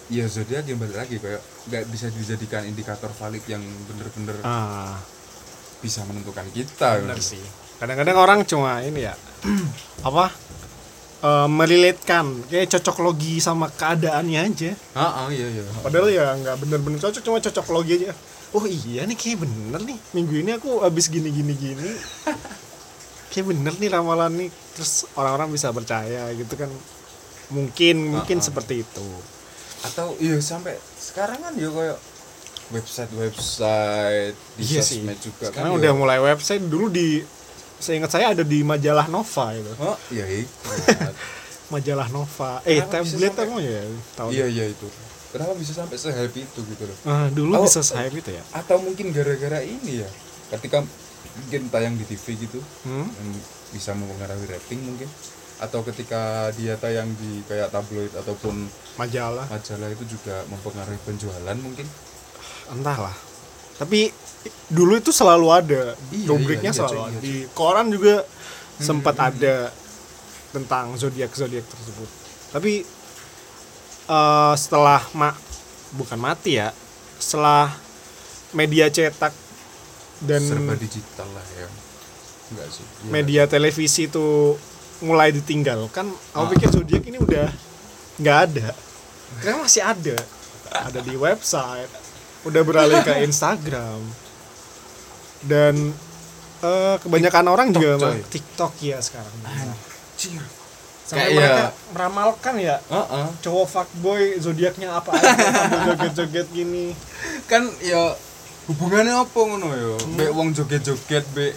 ya 0.07 0.25
zodiak 0.25 0.65
yang 0.65 0.77
balik 0.77 0.97
lagi 0.97 1.15
kayak 1.17 1.41
nggak 1.67 1.83
bisa 1.87 2.09
dijadikan 2.09 2.65
indikator 2.65 3.09
valid 3.11 3.43
yang 3.45 3.61
bener-bener 3.85 4.37
ah 4.41 4.97
bisa 5.77 6.01
menentukan 6.05 6.45
kita 6.51 7.01
benar 7.01 7.17
gitu. 7.17 7.37
sih 7.37 7.43
kadang-kadang 7.77 8.17
orang 8.17 8.39
cuma 8.43 8.81
ini 8.81 9.03
ya 9.03 9.13
apa 10.07 10.29
eh, 11.21 11.47
merelatekan. 11.47 12.25
Kayak 12.45 12.67
cocok 12.73 12.97
logi 13.01 13.37
sama 13.37 13.69
keadaannya 13.69 14.39
aja. 14.41 14.71
Ah 14.93 15.25
ah, 15.25 15.27
iya 15.29 15.47
iya. 15.47 15.63
Padahal 15.79 16.07
ya 16.09 16.25
nggak 16.35 16.55
bener-bener 16.59 16.99
cocok 16.99 17.21
cuma 17.21 17.37
cocok 17.37 17.67
logi 17.69 17.93
aja. 18.01 18.13
Oh 18.51 18.65
iya 18.65 19.07
nih 19.07 19.15
kayak 19.15 19.41
bener 19.41 19.79
nih. 19.85 19.97
Minggu 20.11 20.35
ini 20.37 20.51
aku 20.51 20.81
habis 20.81 21.07
gini 21.07 21.31
gini 21.31 21.55
gini 21.55 21.87
kayak 23.31 23.47
bener 23.47 23.73
nih 23.79 23.89
ramalan 23.89 24.31
nih. 24.35 24.49
Terus 24.75 25.07
orang-orang 25.15 25.49
bisa 25.49 25.71
percaya 25.71 26.27
gitu 26.33 26.53
kan. 26.55 26.67
Mungkin 27.51 28.11
mungkin 28.11 28.37
Ah, 28.37 28.43
ah. 28.43 28.45
seperti 28.45 28.83
itu. 28.83 29.07
Atau 29.81 30.13
iya 30.19 30.35
sampai 30.37 30.75
sekarang 30.99 31.39
kan 31.39 31.53
ya 31.55 31.67
kayak 31.67 31.97
website 32.71 33.11
website 33.11 34.35
di 34.55 34.63
iya 34.63 34.79
sih. 34.79 35.03
sosmed 35.03 35.19
juga 35.19 35.51
sekarang 35.51 35.71
kan 35.71 35.79
udah 35.79 35.91
ya. 35.91 35.97
mulai 35.97 36.19
website. 36.19 36.63
Dulu 36.63 36.87
di 36.87 37.19
saya 37.81 37.95
ingat 37.97 38.11
saya 38.11 38.25
ada 38.31 38.43
di 38.45 38.61
majalah 38.61 39.05
Nova 39.05 39.45
itu. 39.51 39.71
Oh 39.77 39.97
iya 40.07 40.25
iya. 40.25 40.45
Majalah 41.73 42.07
Nova. 42.07 42.59
Eh 42.61 42.83
Kenapa 42.83 43.01
sampai- 43.01 43.31
apa 43.31 43.59
ya 43.59 43.81
tahu 44.13 44.29
iya 44.29 44.45
iya 44.45 44.65
itu. 44.67 44.87
Kenapa 45.31 45.55
bisa 45.55 45.71
sampai 45.71 45.95
se-hype 45.95 46.35
itu 46.35 46.59
gitu 46.61 46.83
loh? 46.83 46.97
Ah, 47.07 47.31
dulu 47.31 47.55
Oh. 47.55 47.63
bisa 47.63 47.79
saya 47.79 48.07
itu 48.07 48.27
ya? 48.27 48.43
atau 48.51 48.77
mungkin 48.77 49.15
gara-gara 49.15 49.63
ini 49.63 50.03
ya 50.03 50.09
ketika 50.51 50.83
mungkin 51.31 51.71
tayang 51.71 51.95
di 51.95 52.03
TV 52.03 52.35
gitu 52.35 52.59
hmm? 52.59 53.07
bisa 53.71 53.95
mempengaruhi 53.95 54.45
rating 54.45 54.83
mungkin. 54.83 55.07
Atau 55.61 55.85
ketika 55.85 56.49
dia 56.57 56.75
tayang 56.75 57.07
di 57.15 57.45
kayak 57.47 57.71
tabloid 57.71 58.11
ataupun 58.11 58.67
majalah. 58.97 59.47
majalah 59.47 59.87
itu 59.87 60.03
juga 60.09 60.43
mempengaruhi 60.51 60.99
penjualan 61.07 61.55
mungkin. 61.55 61.87
Entahlah 62.67 63.15
tapi 63.81 64.13
dulu 64.69 65.01
itu 65.01 65.09
selalu 65.09 65.47
ada. 65.49 65.81
Iya, 66.13 66.27
rubriknya 66.29 66.69
iya, 66.69 66.77
iya, 66.77 66.79
selalu 66.85 66.93
cuy, 66.93 67.01
ada. 67.01 67.09
iya, 67.09 67.19
di 67.25 67.33
koran 67.57 67.89
juga 67.89 68.15
sempat 68.77 69.15
ada 69.17 69.73
tentang 70.53 70.93
zodiak 71.01 71.33
zodiak 71.33 71.65
tersebut. 71.65 72.09
Tapi 72.53 72.85
eh, 74.05 74.53
setelah 74.53 75.01
ma 75.17 75.33
bukan 75.97 76.21
mati 76.21 76.61
ya 76.61 76.69
setelah 77.17 77.73
media 78.53 78.85
cetak 78.87 79.33
dan 80.21 80.41
serba 80.45 80.77
digital 80.77 81.25
lah 81.33 81.47
ya. 81.57 81.65
Enggak 82.53 82.67
sih. 82.69 82.85
Iya. 82.85 83.09
media 83.09 83.43
televisi 83.49 84.05
itu 84.05 84.53
mulai 85.01 85.33
ditinggalkan 85.33 86.05
aku 86.37 86.45
Ah. 86.45 86.49
pikir 86.53 86.69
zodiak 86.69 87.01
ini 87.09 87.17
udah 87.17 87.49
nggak 88.21 88.37
ada. 88.45 88.77
Karena 89.41 89.57
masih 89.65 89.81
ada. 89.81 90.17
Ada 90.69 90.99
di 91.01 91.17
website 91.17 92.10
udah 92.43 92.61
beralih 92.61 92.99
ke 92.99 93.21
Instagram. 93.21 94.01
Dan 95.41 95.93
eh, 96.59 96.95
kebanyakan 96.99 97.45
orang 97.47 97.67
juga 97.69 97.97
coy. 97.97 98.05
mah 98.13 98.27
TikTok 98.27 98.73
ya 98.79 98.97
sekarang. 98.97 99.33
Anjir. 99.43 100.41
sampai 101.01 101.27
Kayak 101.27 101.35
mereka 101.35 101.51
ya- 101.59 101.73
meramalkan 101.91 102.55
ya 102.55 102.75
Heeh. 102.79 103.25
cowok 103.41 103.67
fuckboy 103.67 104.21
zodiaknya 104.37 104.95
apa 104.95 105.11
aja 105.11 105.27
joget-joget 105.91 106.47
gini. 106.49 106.95
Kan 107.45 107.67
ya 107.79 108.15
hubungannya 108.65 109.11
apa 109.11 109.35
ngono 109.35 109.67
ya? 109.69 109.91
Be 110.13 110.29
wong 110.29 110.53
joget-joget 110.53 111.25
be 111.33 111.51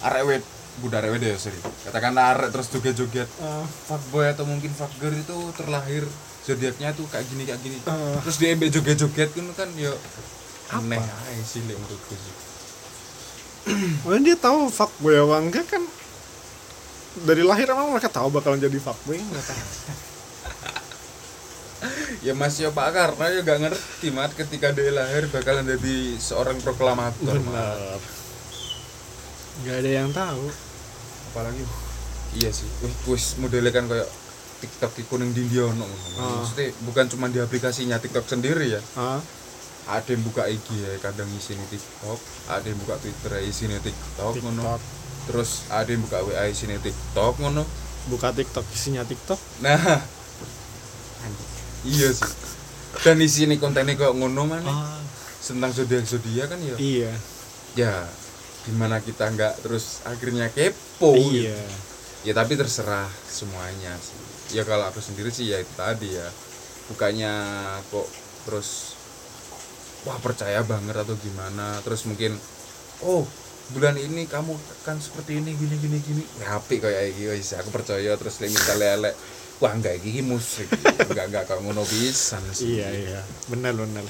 arek 0.00 0.22
wed 0.24 0.42
budak 0.80 1.04
arek 1.04 1.10
wed 1.12 1.22
ya 1.22 1.36
sorry. 1.36 1.58
Katakan 1.84 2.16
arek 2.16 2.48
terus 2.48 2.70
joget-joget. 2.70 3.28
Eh, 3.28 3.64
fuckboy 3.84 4.24
atau 4.26 4.46
mungkin 4.46 4.70
fuckgirl 4.70 5.12
itu 5.14 5.36
terlahir 5.52 6.08
zodiaknya 6.44 6.92
tuh 6.92 7.04
kayak 7.08 7.24
gini 7.26 7.42
kayak 7.42 7.60
gini 7.60 7.76
Eh. 7.80 8.14
terus 8.20 8.36
dia 8.36 8.52
be 8.52 8.68
joget-joget 8.68 9.30
kan 9.30 9.44
kan 9.56 9.68
ya 9.74 9.90
aneh 10.70 11.00
aja 11.00 11.42
sih 11.42 11.60
menurutku 11.60 12.14
sih 12.14 12.34
Mana 14.04 14.20
dia 14.20 14.36
tahu 14.36 14.68
fuckboy 14.68 15.18
apa 15.18 15.34
enggak 15.40 15.64
kan 15.66 15.82
dari 17.16 17.40
lahir 17.40 17.66
emang 17.66 17.90
mereka 17.90 18.08
tahu 18.08 18.28
bakalan 18.28 18.58
jadi 18.58 18.76
fuckboy 18.76 19.16
nggak 19.16 19.42
tahu. 19.42 19.64
ya 22.26 22.32
mas 22.32 22.56
ya 22.56 22.68
pak 22.68 22.90
karena 22.90 23.24
ya 23.30 23.40
gak 23.40 23.58
ngerti 23.60 24.06
mat 24.08 24.30
ketika 24.32 24.72
dia 24.72 24.90
lahir 24.90 25.28
bakalan 25.28 25.62
jadi 25.66 25.94
seorang 26.16 26.56
proklamator 26.58 27.36
Mat. 27.36 27.44
Benar. 27.44 27.98
Nggak 29.60 29.76
ada 29.78 29.90
yang 29.94 30.10
tahu. 30.10 30.42
apalagi 31.30 31.62
iya 32.32 32.48
sih 32.48 32.66
wis 32.78 32.94
wis 33.06 33.24
modelnya 33.36 33.70
kan 33.70 33.84
kayak 33.84 34.08
TikTok 34.64 34.92
iku 34.98 35.14
ning 35.16 35.30
ndi 35.30 35.44
ono 35.54 35.84
Ah. 36.16 36.40
maksudnya 36.40 36.72
bukan 36.82 37.04
cuma 37.06 37.28
di 37.28 37.38
aplikasinya 37.38 37.96
TikTok 37.96 38.24
sendiri 38.24 38.66
ya 38.70 38.80
Ah, 38.94 39.20
ada 39.86 40.08
yang 40.08 40.22
buka 40.22 40.44
IG 40.46 40.64
ya 40.72 40.96
kadang 40.98 41.28
isinya 41.30 41.64
TikTok 41.66 42.16
ada 42.48 42.64
yang 42.64 42.78
buka 42.78 42.96
Twitter 42.96 43.30
ya 43.30 43.42
isinya 43.42 43.76
TikTok 43.78 44.32
ngono 44.40 44.62
TikTok. 44.64 44.80
terus 45.24 45.50
ada 45.68 45.86
yang 45.86 46.00
buka 46.00 46.18
WA 46.22 46.44
isinya 46.46 46.78
TikTok 46.78 47.34
ngono 47.38 47.64
Buka 48.04 48.32
TikTok 48.32 48.64
isinya 48.70 49.00
TikTok. 49.02 49.40
nah 49.60 49.80
iya 51.84 52.08
sih 52.10 52.32
dan 53.00 53.16
isinya 53.18 53.56
kontennya 53.58 53.92
kok 53.94 54.12
ngono 54.12 54.42
mana 54.46 54.64
Ah, 54.64 55.00
tentang 55.38 55.68
zodiak 55.70 56.02
zodiak 56.02 56.48
kan 56.48 56.58
ya 56.58 56.76
iya. 56.78 57.12
ya 57.74 57.92
gimana 58.64 58.96
kita 58.98 59.28
nggak 59.28 59.60
terus 59.60 60.00
akhirnya 60.02 60.48
kepo 60.48 61.12
gitu. 61.12 61.44
iya. 61.44 61.60
ya 62.24 62.32
tapi 62.32 62.56
terserah 62.56 63.04
semuanya 63.26 63.92
sih 63.98 64.16
ya 64.54 64.62
kalau 64.62 64.86
aku 64.86 65.02
sendiri 65.02 65.34
sih 65.34 65.50
ya 65.50 65.58
itu 65.58 65.74
tadi 65.74 66.14
ya. 66.14 66.28
Bukannya 66.86 67.34
kok 67.90 68.06
terus 68.46 68.94
wah 70.06 70.14
percaya 70.22 70.62
banget 70.62 70.94
atau 70.94 71.18
gimana? 71.18 71.82
Terus 71.82 72.06
mungkin 72.06 72.38
oh 73.02 73.26
bulan 73.74 73.98
ini 73.98 74.30
kamu 74.30 74.54
akan 74.54 74.96
seperti 75.02 75.42
ini 75.42 75.58
gini 75.58 75.74
gini 75.82 75.98
gini. 75.98 76.22
Ya 76.38 76.62
api 76.62 76.78
kayak 76.78 77.18
gitu 77.18 77.34
wis 77.34 77.50
aku 77.58 77.74
percaya. 77.74 78.14
Terus 78.14 78.38
misalnya 78.46 79.10
lek 79.10 79.14
wah 79.58 79.74
enggak 79.74 79.98
gini 79.98 80.22
musik 80.22 80.70
enggak 81.10 81.26
enggak 81.34 81.44
kau 81.50 81.58
ngono 81.58 81.82
pisan 81.82 82.42
sih. 82.54 82.78
Iya 82.78 82.88
iya, 82.94 83.20
benar 83.50 83.74
benar. 83.74 84.06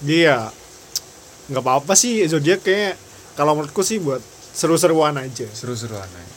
Dia 0.00 0.48
nggak 1.52 1.62
apa-apa 1.62 1.92
sih 1.92 2.24
zodiak 2.24 2.64
kayak 2.64 2.96
kalau 3.36 3.52
menurutku 3.52 3.84
sih 3.84 4.00
buat 4.00 4.24
seru-seruan 4.56 5.20
aja, 5.20 5.46
seru-seruan 5.52 6.08
aja 6.08 6.36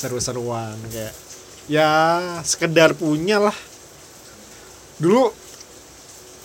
seru-seruan 0.00 0.80
kayak 0.88 1.12
ya 1.70 1.88
sekedar 2.42 2.98
punya 2.98 3.38
lah. 3.38 3.54
Dulu 4.98 5.30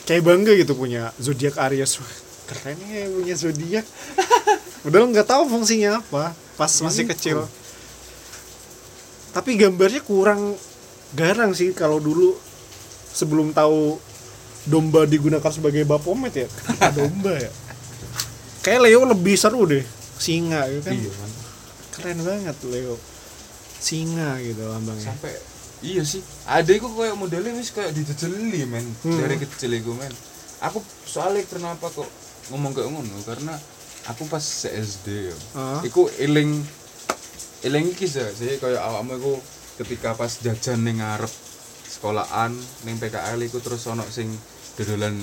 kayak 0.06 0.22
bangga 0.22 0.54
gitu 0.54 0.78
punya 0.78 1.10
zodiak 1.18 1.58
Aries, 1.58 1.98
keren 2.46 2.78
ya 2.86 3.10
punya 3.10 3.34
zodiak. 3.34 3.86
Padahal 4.86 5.10
nggak 5.10 5.26
tahu 5.26 5.50
fungsinya 5.50 5.98
apa 5.98 6.38
pas 6.54 6.70
masih 6.86 7.10
itu. 7.10 7.12
kecil. 7.18 7.38
Tapi 9.34 9.58
gambarnya 9.58 10.06
kurang 10.06 10.54
garang 11.18 11.58
sih 11.58 11.74
kalau 11.74 11.98
dulu 11.98 12.38
sebelum 13.12 13.50
tahu 13.52 13.98
domba 14.70 15.10
digunakan 15.10 15.50
sebagai 15.50 15.84
bapomet 15.90 16.46
ya. 16.46 16.48
Kenapa 16.48 16.94
domba 16.94 17.34
ya? 17.34 17.52
Kayak 18.62 18.82
Leo 18.88 19.02
lebih 19.10 19.36
seru 19.36 19.66
deh. 19.66 19.84
Singa 20.22 20.70
gitu 20.70 20.86
kan. 20.86 20.94
iya 20.96 21.12
Keren 21.98 22.20
banget 22.24 22.58
Leo. 22.70 22.96
Singa 23.86 24.42
gitu 24.42 24.66
lambangnya. 24.66 25.06
sampai 25.06 25.34
iya 25.82 26.02
sih 26.02 26.18
ada 26.44 26.66
iku 26.68 26.90
kayak 26.90 27.14
modelnya 27.14 27.54
wis 27.54 27.70
kayak 27.70 27.94
dijejeli 27.94 28.66
men 28.66 28.82
Hmm. 29.00 29.16
dari 29.16 29.38
kecil 29.38 29.70
iku 29.72 29.94
men 29.94 30.10
aku 30.60 30.80
soalnya 31.06 31.46
kenapa 31.46 31.86
kok 31.88 32.10
ngomong 32.50 32.72
kayak 32.72 32.90
ngono 32.90 33.14
karena 33.22 33.54
aku 34.06 34.26
pas 34.26 34.42
SD 34.66 35.30
yo 35.30 35.38
Ah. 35.54 35.82
iku 35.82 36.10
eling 36.16 36.58
eling 37.62 37.86
iki 37.88 38.06
sih 38.06 38.26
kayak 38.56 38.80
awakmu 38.80 39.14
iku 39.16 39.34
ketika 39.78 40.14
pas 40.14 40.34
jajan 40.36 40.82
ning 40.82 40.98
ngarep 40.98 41.30
sekolahan 41.86 42.54
ning 42.82 42.98
PKL 42.98 43.38
iku 43.44 43.60
terus 43.60 43.86
ono 43.86 44.02
sing 44.08 44.32
dodolan 44.74 45.14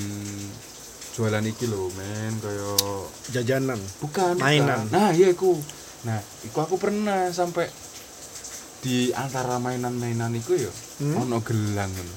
jualan 1.13 1.45
iki 1.45 1.67
lho 1.67 1.91
men 1.93 2.33
kayak 2.39 2.79
Jajanan. 3.31 3.81
bukan 3.99 4.35
Mainan. 4.37 4.87
bukan. 4.87 4.93
nah 4.93 5.11
iya 5.11 5.29
iku 5.29 5.59
nah 6.03 6.17
iku 6.43 6.59
aku 6.61 6.77
pernah 6.77 7.29
sampai 7.31 7.69
di 8.83 8.97
antara 9.13 9.57
mainan-mainan 9.57 10.35
iku 10.35 10.53
ya 10.53 10.73
Hmm? 10.99 11.19
ono 11.21 11.39
gelang 11.39 11.87
ngono. 11.89 12.15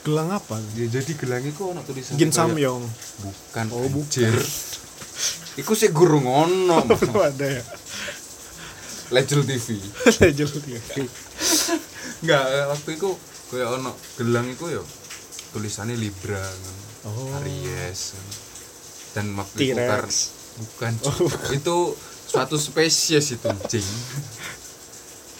Gelang 0.00 0.28
apa? 0.30 0.58
Ya, 0.72 0.86
jadi 0.88 1.10
gelang 1.12 1.42
iku 1.42 1.70
ono 1.70 1.80
tulisan 1.80 2.14
Gin 2.14 2.30
Samyong. 2.30 2.82
bukan 3.18 3.66
Oh, 3.70 3.86
bukan. 3.88 4.34
iku 5.54 5.72
sih 5.72 5.90
gurung 5.90 6.22
ono 6.24 6.82
Belum 6.84 7.18
ada 7.28 7.46
ya. 7.48 7.62
Legend 9.08 9.42
TV 9.42 9.78
Legend 10.18 10.50
TV. 10.60 11.06
enggak 12.20 12.44
eh, 12.46 12.66
waktu 12.68 12.90
itu 12.92 13.08
kayak 13.48 13.68
ono 13.72 13.90
gelang 14.14 14.46
iku 14.48 14.68
ya 14.68 14.82
tulisannya 15.50 15.94
Libra 15.94 16.38
ngono. 16.38 16.82
Oh. 17.04 17.38
Aries 17.38 18.12
ngono. 18.12 18.34
dan 19.08 19.26
waktu 19.34 19.58
itu 19.64 19.80
bukan 20.58 20.92
Oh, 21.00 21.16
itu 21.48 21.76
suatu 22.24 22.54
spesies 22.54 23.32
itu 23.32 23.48
jing 23.66 23.86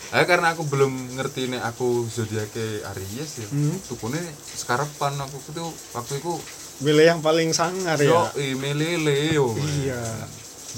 Eh, 0.09 0.25
karena 0.25 0.57
aku 0.57 0.65
belum 0.65 1.15
ngerti 1.15 1.53
nih 1.53 1.61
aku 1.61 2.09
zodiaknya 2.09 2.89
Aries 2.89 3.33
ya. 3.39 3.49
Hmm. 3.49 3.77
Tukune 3.85 4.17
sekarapan 4.41 5.21
aku 5.21 5.37
itu 5.45 5.65
waktu 5.93 6.17
itu 6.17 6.33
Milih 6.79 7.05
yang 7.05 7.21
paling 7.21 7.51
sangar 7.51 7.99
ya. 7.99 8.07
yo 8.07 8.21
milih 8.57 9.03
Leo. 9.03 9.47
Iya. 9.53 10.01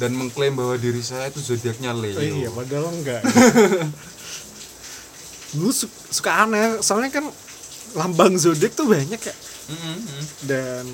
Dan 0.01 0.17
mengklaim 0.17 0.57
bahwa 0.57 0.75
diri 0.75 0.99
saya 0.99 1.29
itu 1.29 1.39
zodiaknya 1.39 1.93
Leo. 1.93 2.17
Oh, 2.17 2.25
iya, 2.25 2.49
padahal 2.49 2.89
enggak. 2.91 3.21
Dulu 5.55 5.71
su- 5.71 5.93
suka 6.09 6.43
aneh, 6.43 6.81
soalnya 6.81 7.13
kan 7.13 7.27
lambang 7.93 8.35
zodiak 8.35 8.73
tuh 8.73 8.87
banyak 8.87 9.19
ya. 9.21 9.35
Mm, 9.71 9.99
mm. 9.99 10.25
Dan 10.43 10.85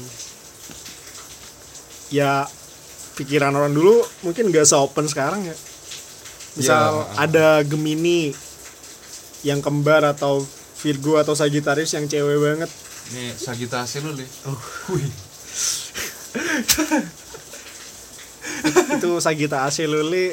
ya 2.09 2.47
pikiran 3.15 3.53
orang 3.53 3.73
dulu 3.73 4.03
mungkin 4.23 4.51
nggak 4.51 4.67
se-open 4.67 5.07
sekarang 5.07 5.45
ya. 5.45 5.55
Misal 6.57 7.05
Ya. 7.05 7.29
ada 7.29 7.47
Gemini 7.63 8.33
yang 9.45 9.61
kembar 9.61 10.03
atau 10.03 10.41
Virgo 10.81 11.21
atau 11.21 11.37
Sagittarius 11.37 11.93
yang 11.93 12.09
cewek 12.09 12.37
banget. 12.41 12.71
Nih 13.13 13.33
Sagittarius 13.37 14.01
lu, 14.03 14.13
Le. 14.17 14.27
Oh. 14.49 14.61
Wih. 14.97 15.13
itu 18.97 19.11
Sagittarius 19.21 19.85
luli 19.87 20.33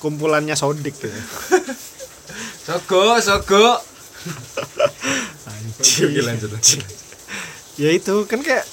kumpulannya 0.00 0.56
Sodik 0.56 0.96
gitu. 0.96 1.12
Sogo, 2.64 3.20
sogo. 3.20 3.66
Anjir. 5.48 6.24
Lanjut. 6.24 6.50
ya 7.80 7.88
itu 7.92 8.14
kan 8.28 8.44
kayak 8.44 8.64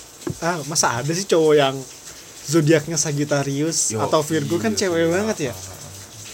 ah 0.44 0.60
masa 0.68 1.00
ada 1.00 1.12
sih 1.16 1.24
cowok 1.24 1.54
yang 1.56 1.76
zodiaknya 2.48 3.00
Sagittarius 3.00 3.96
Yo, 3.96 4.04
atau 4.04 4.20
Virgo 4.20 4.60
kan 4.60 4.76
iya, 4.76 4.80
cewek 4.88 5.08
iya. 5.08 5.12
banget 5.12 5.38
ya 5.52 5.54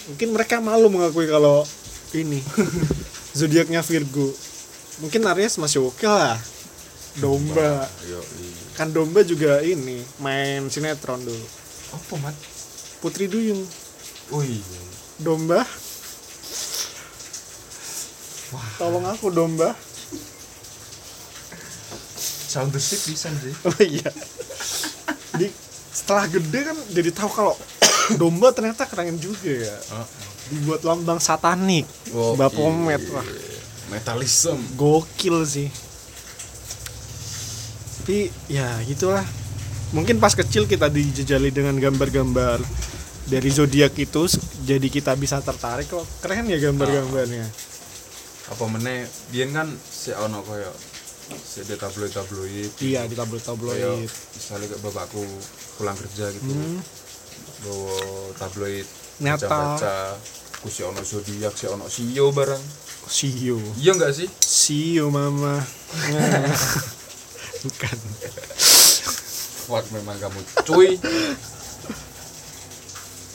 mungkin 0.09 0.29
mereka 0.35 0.59
malu 0.59 0.91
mengakui 0.91 1.27
kalau 1.29 1.63
ini 2.13 2.39
zodiaknya 3.39 3.81
Virgo. 3.81 4.29
Mungkin 5.01 5.25
Aries 5.25 5.57
masih 5.57 5.89
oke 5.89 6.05
lah. 6.05 6.37
Domba. 7.17 7.85
Iya. 8.05 8.19
kan 8.73 8.89
domba 8.89 9.21
juga 9.21 9.61
ini 9.61 10.01
main 10.17 10.65
sinetron 10.65 11.21
dulu. 11.21 11.45
Apa, 11.93 12.13
Mat? 12.17 12.35
Putri 13.05 13.29
Duyung. 13.29 13.61
Oh 14.33 14.41
iya. 14.41 14.81
domba. 15.21 15.61
Tolong 18.81 19.05
aku 19.05 19.29
domba. 19.29 19.77
Sound 22.49 22.73
the 22.73 22.81
ship 22.81 23.01
bisa 23.09 23.29
sih. 23.33 23.53
oh 23.65 23.81
iya. 23.81 24.09
Di 25.37 25.49
setelah 25.93 26.25
gede 26.29 26.59
kan 26.65 26.77
jadi 26.93 27.09
tahu 27.13 27.29
kalau 27.29 27.53
domba 28.13 28.51
ternyata 28.51 28.83
keren 28.83 29.15
juga 29.15 29.47
ya 29.49 29.77
Oh. 29.91 30.07
dibuat 30.45 30.81
lambang 30.81 31.17
satanik 31.17 31.87
Oh, 32.11 32.35
Baphomet 32.35 32.99
iya. 32.99 33.13
wah 33.13 33.27
Metalism. 33.89 34.57
gokil 34.73 35.43
sih 35.43 35.69
tapi 37.97 38.27
ya 38.47 38.67
gitulah 38.83 39.23
mungkin 39.91 40.17
pas 40.17 40.33
kecil 40.33 40.65
kita 40.65 40.89
dijejali 40.89 41.49
dengan 41.49 41.77
gambar-gambar 41.77 42.59
dari 43.23 43.47
zodiak 43.47 43.95
itu 43.95 44.27
jadi 44.61 44.83
kita 44.85 45.15
bisa 45.15 45.39
tertarik 45.39 45.87
kok 45.87 46.03
keren 46.19 46.43
ya 46.45 46.59
gambar-gambarnya 46.59 47.47
Apa 48.45 48.67
meneh 48.67 49.07
biyen 49.31 49.55
kan 49.55 49.71
si 49.81 50.11
ono 50.11 50.43
koyo 50.43 50.67
si 51.39 51.63
di 51.63 51.79
tabloid-tabloid. 51.79 52.75
iya 52.83 53.07
di 53.07 53.15
Koyo 53.15 53.23
tabloid-tabloid 53.23 54.03
misalnya 54.35 54.67
kayak 54.67 54.81
bapakku 54.83 55.23
pulang 55.73 55.95
kerja 55.95 56.27
gitu. 56.29 56.51
Hmm. 56.51 56.83
Bawa 57.63 57.95
tabloid 58.35 58.87
Nyata. 59.21 59.47
baca 59.47 59.95
ku 60.59 60.67
si 60.67 60.83
ono 60.83 60.99
zodiak 61.03 61.55
si 61.55 61.65
ono 61.67 61.87
sio 61.87 62.31
bareng. 62.31 62.63
Sio 63.03 63.59
Iya 63.75 63.99
enggak 63.99 64.15
sih? 64.15 64.27
Sio 64.39 65.11
mama. 65.11 65.59
Bukan. 67.63 67.97
Fuck 69.63 69.85
memang 69.95 70.17
kamu 70.19 70.39
cuy. 70.67 70.99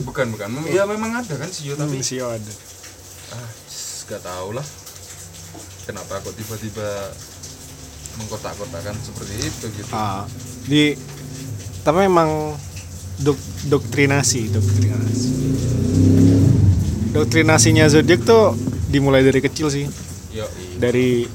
Bukan 0.05 0.25
bukan. 0.31 0.47
Mem- 0.53 0.69
ya 0.69 0.85
memang 0.85 1.17
ada 1.17 1.33
kan 1.35 1.49
sih 1.49 1.73
tapi 1.73 1.97
tapi 1.97 2.05
sih 2.05 2.21
ada. 2.21 2.53
Ah 3.33 3.49
gak 4.09 4.21
tau 4.25 4.53
lah. 4.53 4.65
Kenapa 5.85 6.21
kok 6.21 6.33
tiba-tiba 6.37 6.85
mengkotak-kotakan 8.21 8.95
seperti 9.01 9.33
itu 9.41 9.65
gitu? 9.73 9.93
Ah 9.93 10.25
di 10.69 10.93
tapi 11.81 12.05
memang 12.05 12.53
dok, 13.19 13.37
doktrinasi 13.67 14.47
doktrinasi. 14.49 15.29
Doktrinasinya 17.09 17.89
zodiak 17.89 18.21
tuh 18.23 18.53
dimulai 18.87 19.25
dari 19.25 19.41
kecil 19.41 19.67
sih. 19.67 19.85
Yo, 20.29 20.45
dari 20.77 21.25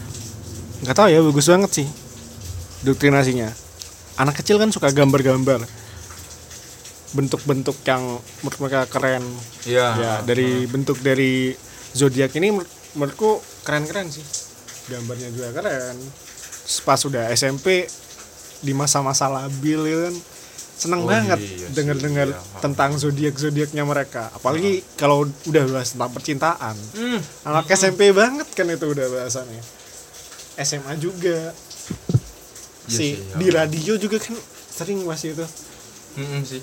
nggak 0.85 0.95
tahu 0.95 1.09
ya 1.11 1.19
bagus 1.21 1.47
banget 1.51 1.71
sih 1.83 1.89
doktrinasinya. 2.85 3.51
Anak 4.15 4.39
kecil 4.39 4.63
kan 4.63 4.71
suka 4.71 4.95
gambar-gambar 4.95 5.67
bentuk-bentuk 7.15 7.79
yang 7.87 8.19
menurut 8.43 8.59
mereka 8.63 8.81
keren. 8.87 9.25
Iya. 9.67 9.89
ya 9.97 10.15
dari 10.23 10.67
bentuk 10.67 10.99
dari 11.01 11.55
zodiak 11.95 12.35
ini 12.39 12.55
menur- 12.55 12.71
menurutku 12.95 13.43
keren-keren 13.67 14.11
sih. 14.11 14.23
Gambarnya 14.91 15.33
juga 15.35 15.51
keren. 15.53 15.97
Terus 16.65 16.79
pas 16.81 16.97
sudah 16.97 17.29
SMP 17.35 17.89
di 18.65 18.73
masa-masa 18.73 19.29
labil 19.29 19.81
ya 19.85 19.99
kan 20.09 20.15
seneng 20.85 21.01
Oh, 21.01 21.09
banget 21.09 21.39
iya 21.39 21.49
sih, 21.59 21.73
dengar-dengar 21.73 22.29
iya. 22.29 22.61
tentang 22.61 22.95
zodiak 22.95 23.35
zodiaknya 23.35 23.83
mereka 23.83 24.29
apalagi 24.31 24.85
kalau 24.95 25.19
udah 25.43 25.65
bahas 25.67 25.91
tentang 25.91 26.11
percintaan 26.11 26.77
Hmm. 26.93 27.21
anak 27.43 27.65
SMP 27.71 28.11
banget 28.11 28.45
kan 28.49 28.69
itu 28.69 28.85
udah 28.85 29.07
bahasannya 29.11 29.65
SMA 30.57 30.93
juga 30.97 31.51
Iya 32.85 32.93
si 32.93 32.95
sih, 32.95 33.11
ya. 33.17 33.35
di 33.35 33.47
radio 33.49 33.93
juga 33.97 34.19
kan 34.19 34.37
sering 34.69 35.01
masih 35.03 35.33
itu 35.33 35.47
Mm-mm 36.15 36.45
sih. 36.45 36.61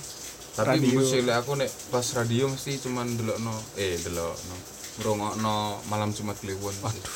Tapi 0.52 0.78
Radio. 0.78 0.96
mesti 0.98 1.18
lek 1.22 1.36
aku 1.38 1.56
nek 1.56 1.68
pas 1.88 2.04
radio 2.14 2.46
mesti 2.46 2.78
cuman 2.78 3.08
delokno 3.10 3.52
eh 3.76 3.98
delokno 3.98 4.56
ngrungokno 4.94 5.56
malam 5.88 6.12
Jumat 6.12 6.38
Kliwon. 6.38 6.76
Waduh. 6.78 7.14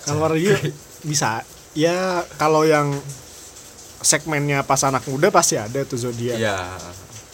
kalau 0.00 0.26
radio 0.26 0.54
bisa 1.02 1.44
ya 1.72 1.98
kalau 2.34 2.64
yang 2.64 2.88
segmennya 3.98 4.62
pas 4.62 4.78
anak 4.82 5.02
muda 5.06 5.28
pasti 5.28 5.54
ada 5.54 5.82
tuh 5.82 5.98
zodiak 5.98 6.38
Iya. 6.38 6.56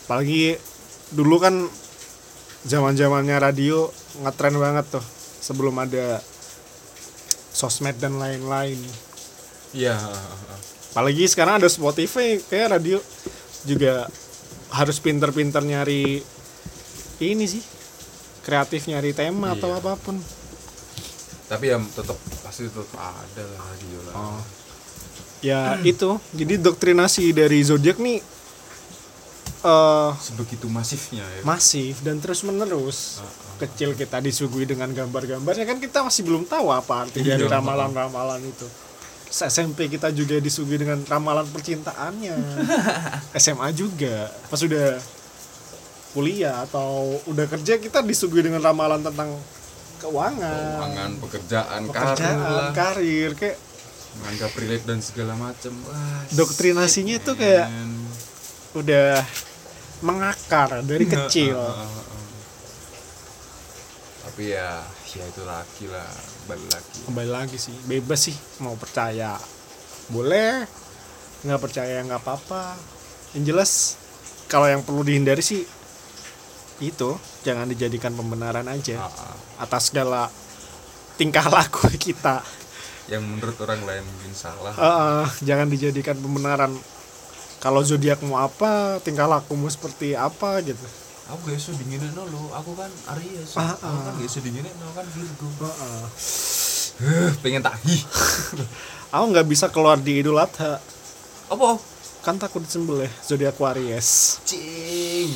apalagi 0.05 0.57
dulu 1.11 1.37
kan 1.37 1.55
zaman 2.64 2.96
zamannya 2.96 3.37
radio 3.37 3.92
ngetren 4.18 4.57
banget 4.57 4.88
tuh 4.90 5.05
sebelum 5.40 5.77
ada 5.77 6.24
sosmed 7.50 7.96
dan 7.96 8.16
lain-lain 8.16 8.81
Iya. 9.70 9.98
apalagi 10.90 11.27
sekarang 11.27 11.59
ada 11.59 11.68
Spotify 11.68 12.40
kayak 12.40 12.72
radio 12.72 12.98
juga 13.64 14.07
harus 14.70 14.98
pinter-pinter 14.98 15.61
nyari 15.61 16.22
ini 17.20 17.44
sih 17.44 17.62
kreatif 18.40 18.85
nyari 18.87 19.12
tema 19.12 19.53
atau 19.53 19.68
Iya. 19.68 19.81
apa 19.81 19.94
pun 19.96 20.16
Tapi 21.44 21.68
ya 21.68 21.77
tetap 21.77 22.16
pasti 22.40 22.64
tetap 22.64 22.88
ada 22.96 23.44
lah 23.44 23.61
radio 23.68 24.00
lah. 24.09 24.14
Oh. 24.16 24.40
Ya 25.44 25.76
itu. 25.83 26.16
Jadi 26.33 26.57
doktrinasi 26.59 27.30
dari 27.30 27.61
zodiak 27.61 27.98
nih 27.98 28.18
eh 29.61 30.11
Sebegitu 30.18 30.68
masifnya 30.68 31.24
ya. 31.24 31.40
masif 31.42 32.00
dan 32.00 32.16
terus 32.18 32.40
menerus 32.42 33.20
kecil 33.57 33.92
kita 33.92 34.18
disuguhi 34.18 34.64
dengan 34.64 34.88
gambar-gambarnya. 34.90 35.64
Kan 35.64 35.78
kita 35.78 36.00
masih 36.00 36.20
belum 36.22 36.44
tahu 36.44 36.68
apa 36.68 37.04
arti 37.04 37.20
Iya. 37.20 37.37
dari 37.37 37.46
ramalan-ramalan 37.46 38.40
itu. 38.42 38.66
SMP 39.26 39.88
kita 39.88 40.11
juga 40.11 40.38
disuguhi 40.38 40.78
dengan 40.78 41.00
ramalan 41.02 41.44
percintaannya. 41.44 42.35
SMA 43.37 43.68
juga. 43.72 44.30
Pas 44.46 44.57
sudah 44.57 45.00
kuliah 46.12 46.62
atau 46.62 47.18
udah 47.26 47.46
kerja 47.48 47.74
kita 47.76 47.98
disuguhi 48.00 48.44
dengan 48.44 48.61
ramalan 48.61 49.02
tentang 49.02 49.35
keuangan, 49.98 50.78
Keuangan, 50.78 51.11
pekerjaan, 51.18 51.80
pekerjaan 51.85 52.37
karir 52.37 52.38
lah. 52.38 52.70
karir. 52.72 53.30
Kayak 53.35 53.57
Menganggap 54.14 54.50
relate 54.55 54.85
dan 54.85 54.98
segala 54.98 55.35
macam. 55.35 55.72
Wah. 55.85 56.22
Doktrinasinya 56.31 57.16
tuh 57.18 57.35
kayak- 57.35 57.70
udah 58.74 59.22
mengakar 60.00 60.83
dari 60.83 61.07
kecil 61.07 61.55
ah, 61.55 61.70
ah, 61.72 61.87
ah. 61.87 62.33
Tapi 64.24 64.50
ya, 64.50 64.83
ya 65.14 65.24
itu 65.24 65.42
lagi 65.46 65.87
lah, 65.87 66.11
balik 66.44 66.68
lagi. 66.68 66.98
kembali 67.07 67.31
lagi 67.31 67.57
sih 67.57 67.72
bebas 67.85 68.20
sih 68.20 68.35
mau 68.59 68.74
percaya 68.74 69.38
boleh 70.11 70.66
nggak 71.40 71.61
percaya 71.62 72.03
nggak 72.03 72.18
apa-apa 72.18 72.74
yang 73.33 73.46
jelas 73.46 73.94
kalau 74.44 74.66
yang 74.66 74.83
perlu 74.83 75.07
dihindari 75.07 75.40
sih 75.40 75.62
itu 76.83 77.11
jangan 77.40 77.70
dijadikan 77.70 78.12
pembenaran 78.12 78.66
aja 78.66 79.07
atas 79.57 79.88
segala 79.88 80.27
tingkah 81.14 81.46
laku 81.46 81.87
kita 82.11 82.42
Yang 83.09 83.23
menurut 83.29 83.57
orang 83.61 83.81
lain 83.85 84.03
mungkin 84.05 84.33
salah. 84.33 84.75
Eh, 84.75 84.85
eh, 84.85 85.27
jangan 85.45 85.69
dijadikan 85.69 86.17
pembenaran. 86.17 86.73
Kalau 87.61 87.81
zodiak 87.81 88.21
mau 88.25 88.45
apa 88.45 89.01
tingkah 89.01 89.25
lakumu 89.25 89.69
seperti 89.73 90.12
apa 90.12 90.61
gitu. 90.61 90.85
Aku 91.33 91.40
gak 91.49 91.57
iso 91.57 91.73
dinginin 91.73 92.12
lo 92.12 92.53
aku 92.53 92.77
kan 92.77 92.93
Aries. 93.17 93.57
Ah, 93.57 93.73
aku 93.73 93.97
kan 94.05 94.12
gak 94.21 94.29
iso 94.29 94.45
dinginin 94.45 94.73
no 94.77 94.93
kan 94.93 95.09
Virgo. 95.09 95.49
Eh, 95.49 95.73
eh. 95.73 96.05
Eh, 96.95 97.33
pengen 97.43 97.59
tahi 97.59 98.07
aku 99.14 99.25
nggak 99.35 99.49
bisa 99.51 99.67
keluar 99.73 99.99
di 99.99 100.21
idul 100.21 100.38
adha. 100.38 100.79
Apa? 101.49 101.81
Kan 102.21 102.37
takut 102.37 102.61
disembelih 102.61 103.09
zodiak 103.25 103.57
Aries. 103.57 104.38
Cing. 104.45 105.33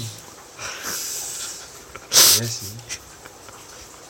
Iya 2.13 2.47
sih. 2.47 2.77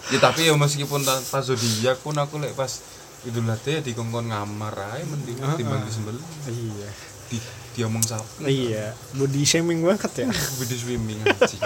Ya 0.09 0.18
tapi 0.18 0.51
ya 0.51 0.59
meskipun 0.59 1.07
tanpa 1.07 1.38
zodiak 1.40 2.03
pun 2.03 2.18
aku 2.18 2.42
lek 2.42 2.59
pas 2.59 2.83
idul 3.26 3.50
adha 3.50 3.70
ya 3.70 3.81
dikongkon 3.83 4.31
ngamar 4.31 4.74
aja 4.94 5.02
mending 5.02 5.37
Ah, 5.42 5.59
timbang 5.59 5.83
disembelih. 5.83 6.22
Iya. 6.46 6.88
Di 7.28 7.38
dia 7.74 7.85
omong 7.87 8.02
sapi. 8.02 8.46
Iya. 8.46 8.94
Body 9.14 9.42
shaming 9.42 9.83
banget 9.83 10.26
ya? 10.26 10.28
Video 10.31 10.76
swimming 10.78 11.18
anjing 11.26 11.62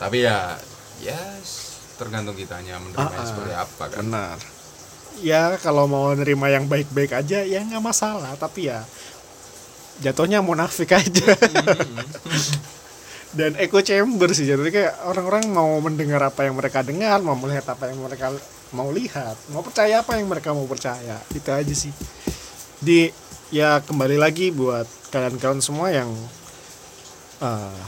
tapi 0.00 0.24
ya 0.24 0.56
ya 1.04 1.18
tergantung 2.00 2.32
kitanya 2.32 2.80
menerima 2.80 3.04
Ah, 3.04 3.20
ah. 3.20 3.26
seperti 3.26 3.52
apa 3.52 3.84
kan. 3.92 4.00
Benar. 4.06 4.36
Ya 5.20 5.42
kalau 5.60 5.84
mau 5.84 6.08
nerima 6.16 6.48
yang 6.48 6.64
baik-baik 6.64 7.12
aja 7.12 7.44
ya 7.44 7.60
nggak 7.60 7.84
masalah. 7.84 8.32
Tapi 8.40 8.72
ya 8.72 8.80
jatuhnya 10.00 10.40
munafik 10.40 10.96
aja. 10.96 11.36
Dan 13.30 13.54
echo 13.60 13.78
chamber 13.78 14.32
sih 14.34 14.42
jadi 14.42 14.58
kayak 14.58 14.94
orang-orang 15.06 15.52
mau 15.54 15.78
mendengar 15.78 16.18
apa 16.24 16.48
yang 16.50 16.58
mereka 16.58 16.82
dengar 16.82 17.22
mau 17.22 17.38
melihat 17.38 17.62
apa 17.76 17.86
yang 17.86 18.02
mereka 18.02 18.34
mau 18.70 18.90
lihat 18.94 19.34
mau 19.50 19.66
percaya 19.66 20.02
apa 20.02 20.14
yang 20.18 20.30
mereka 20.30 20.54
mau 20.54 20.66
percaya 20.66 21.18
itu 21.34 21.50
aja 21.50 21.74
sih. 21.74 21.90
Di 22.78 23.10
ya 23.50 23.82
kembali 23.82 24.14
lagi 24.14 24.54
buat 24.54 24.86
kalian-kalian 25.10 25.62
semua 25.62 25.90
yang 25.90 26.10
eh, 27.42 27.80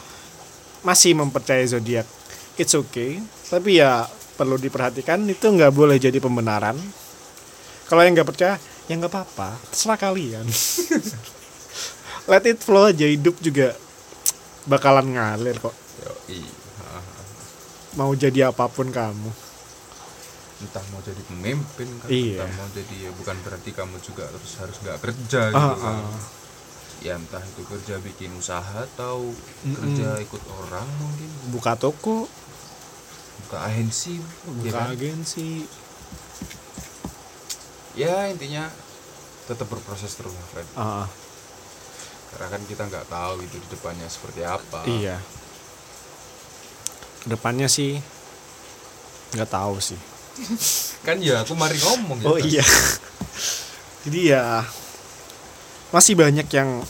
masih 0.83 1.15
mempercayai 1.15 1.71
zodiak 1.71 2.07
it's 2.59 2.75
okay. 2.75 3.23
Tapi 3.47 3.79
ya 3.79 4.09
perlu 4.35 4.59
diperhatikan 4.59 5.23
itu 5.29 5.47
nggak 5.47 5.73
boleh 5.73 5.97
jadi 6.03 6.19
pembenaran. 6.19 6.75
Kalau 7.87 8.03
yang 8.03 8.19
nggak 8.19 8.29
percaya 8.29 8.59
ya 8.91 8.95
nggak 8.99 9.13
apa-apa 9.13 9.55
terserah 9.71 9.99
kalian. 10.01 10.47
Let 12.31 12.47
it 12.47 12.63
flow 12.63 12.91
aja 12.91 13.07
hidup 13.07 13.39
juga 13.39 13.75
bakalan 14.67 15.15
ngalir 15.15 15.59
kok. 15.63 15.75
Yoi. 16.03 16.43
Mau 17.93 18.11
jadi 18.17 18.49
apa 18.49 18.67
pun 18.73 18.89
kamu 18.89 19.52
entah 20.63 20.85
mau 20.89 21.01
jadi 21.01 21.19
pemimpin 21.21 21.89
kan 21.99 22.07
Iya. 22.07 22.39
entah 22.39 22.51
mau 22.55 22.69
jadi 22.71 22.95
ya 22.97 23.11
bukan 23.13 23.37
berarti 23.43 23.71
kamu 23.71 23.97
juga 23.99 24.25
terus 24.25 24.53
harus 24.57 24.77
nggak 24.79 24.99
kerja 25.01 25.43
Ah, 25.49 25.75
gitu 25.75 25.77
kan. 25.77 25.97
Ah. 25.99 26.21
ya 27.01 27.13
entah 27.15 27.43
itu 27.43 27.63
kerja 27.65 27.95
bikin 27.99 28.31
usaha 28.33 28.63
atau 28.87 29.27
Mm-mm. 29.27 29.75
kerja 29.75 30.09
ikut 30.19 30.39
orang 30.57 30.87
mungkin. 30.97 31.27
Buka 31.51 31.75
toko. 31.75 32.31
Buka 33.43 33.59
agensi. 33.65 34.23
Buka 34.47 34.63
ya, 34.63 34.73
kan? 34.73 34.87
agensi. 34.93 35.67
Ya 37.93 38.27
intinya 38.27 38.71
tetap 39.45 39.67
berproses 39.67 40.15
terus 40.15 40.31
Fred. 40.49 40.65
Ah, 40.75 41.05
karena 42.31 42.49
kan 42.49 42.63
kita 42.65 42.83
nggak 42.87 43.07
tahu 43.07 43.43
itu 43.43 43.57
di 43.59 43.69
depannya 43.69 44.07
seperti 44.07 44.41
apa. 44.41 44.81
Iya. 44.87 45.19
Ke 47.19 47.27
depannya 47.29 47.67
sih 47.67 47.99
nggak 49.33 49.49
tahu 49.49 49.81
sih 49.81 49.97
kan 51.07 51.17
ya 51.21 51.45
aku 51.45 51.53
mari 51.57 51.77
ngomong 51.77 52.19
ya 52.23 52.27
oh 52.29 52.39
iya 52.41 52.67
jadi 54.07 54.21
ya 54.37 54.45
masih 55.93 56.17
banyak 56.17 56.49
yang 56.51 56.81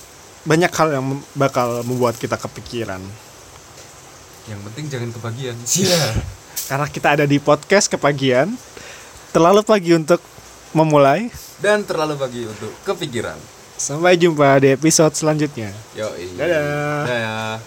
banyak 0.42 0.72
hal 0.74 0.88
yang 0.94 1.06
bakal 1.34 1.82
membuat 1.86 2.18
kita 2.18 2.38
kepikiran 2.38 3.02
yang 4.50 4.58
penting 4.70 4.90
jangan 4.90 5.10
kebagian 5.14 5.56
Sia. 5.66 5.98
karena 6.70 6.86
kita 6.90 7.08
ada 7.18 7.24
di 7.26 7.38
podcast 7.38 7.90
kepagian 7.90 8.54
terlalu 9.34 9.62
pagi 9.62 9.94
untuk 9.94 10.22
memulai 10.74 11.30
dan 11.62 11.86
terlalu 11.86 12.18
pagi 12.18 12.42
untuk 12.46 12.72
kepikiran 12.82 13.62
Sampai 13.82 14.14
jumpa 14.14 14.62
di 14.62 14.78
episode 14.78 15.10
selanjutnya. 15.10 15.74
Yo, 15.98 16.06
Dadah. 16.38 17.02
Dadah. 17.02 17.58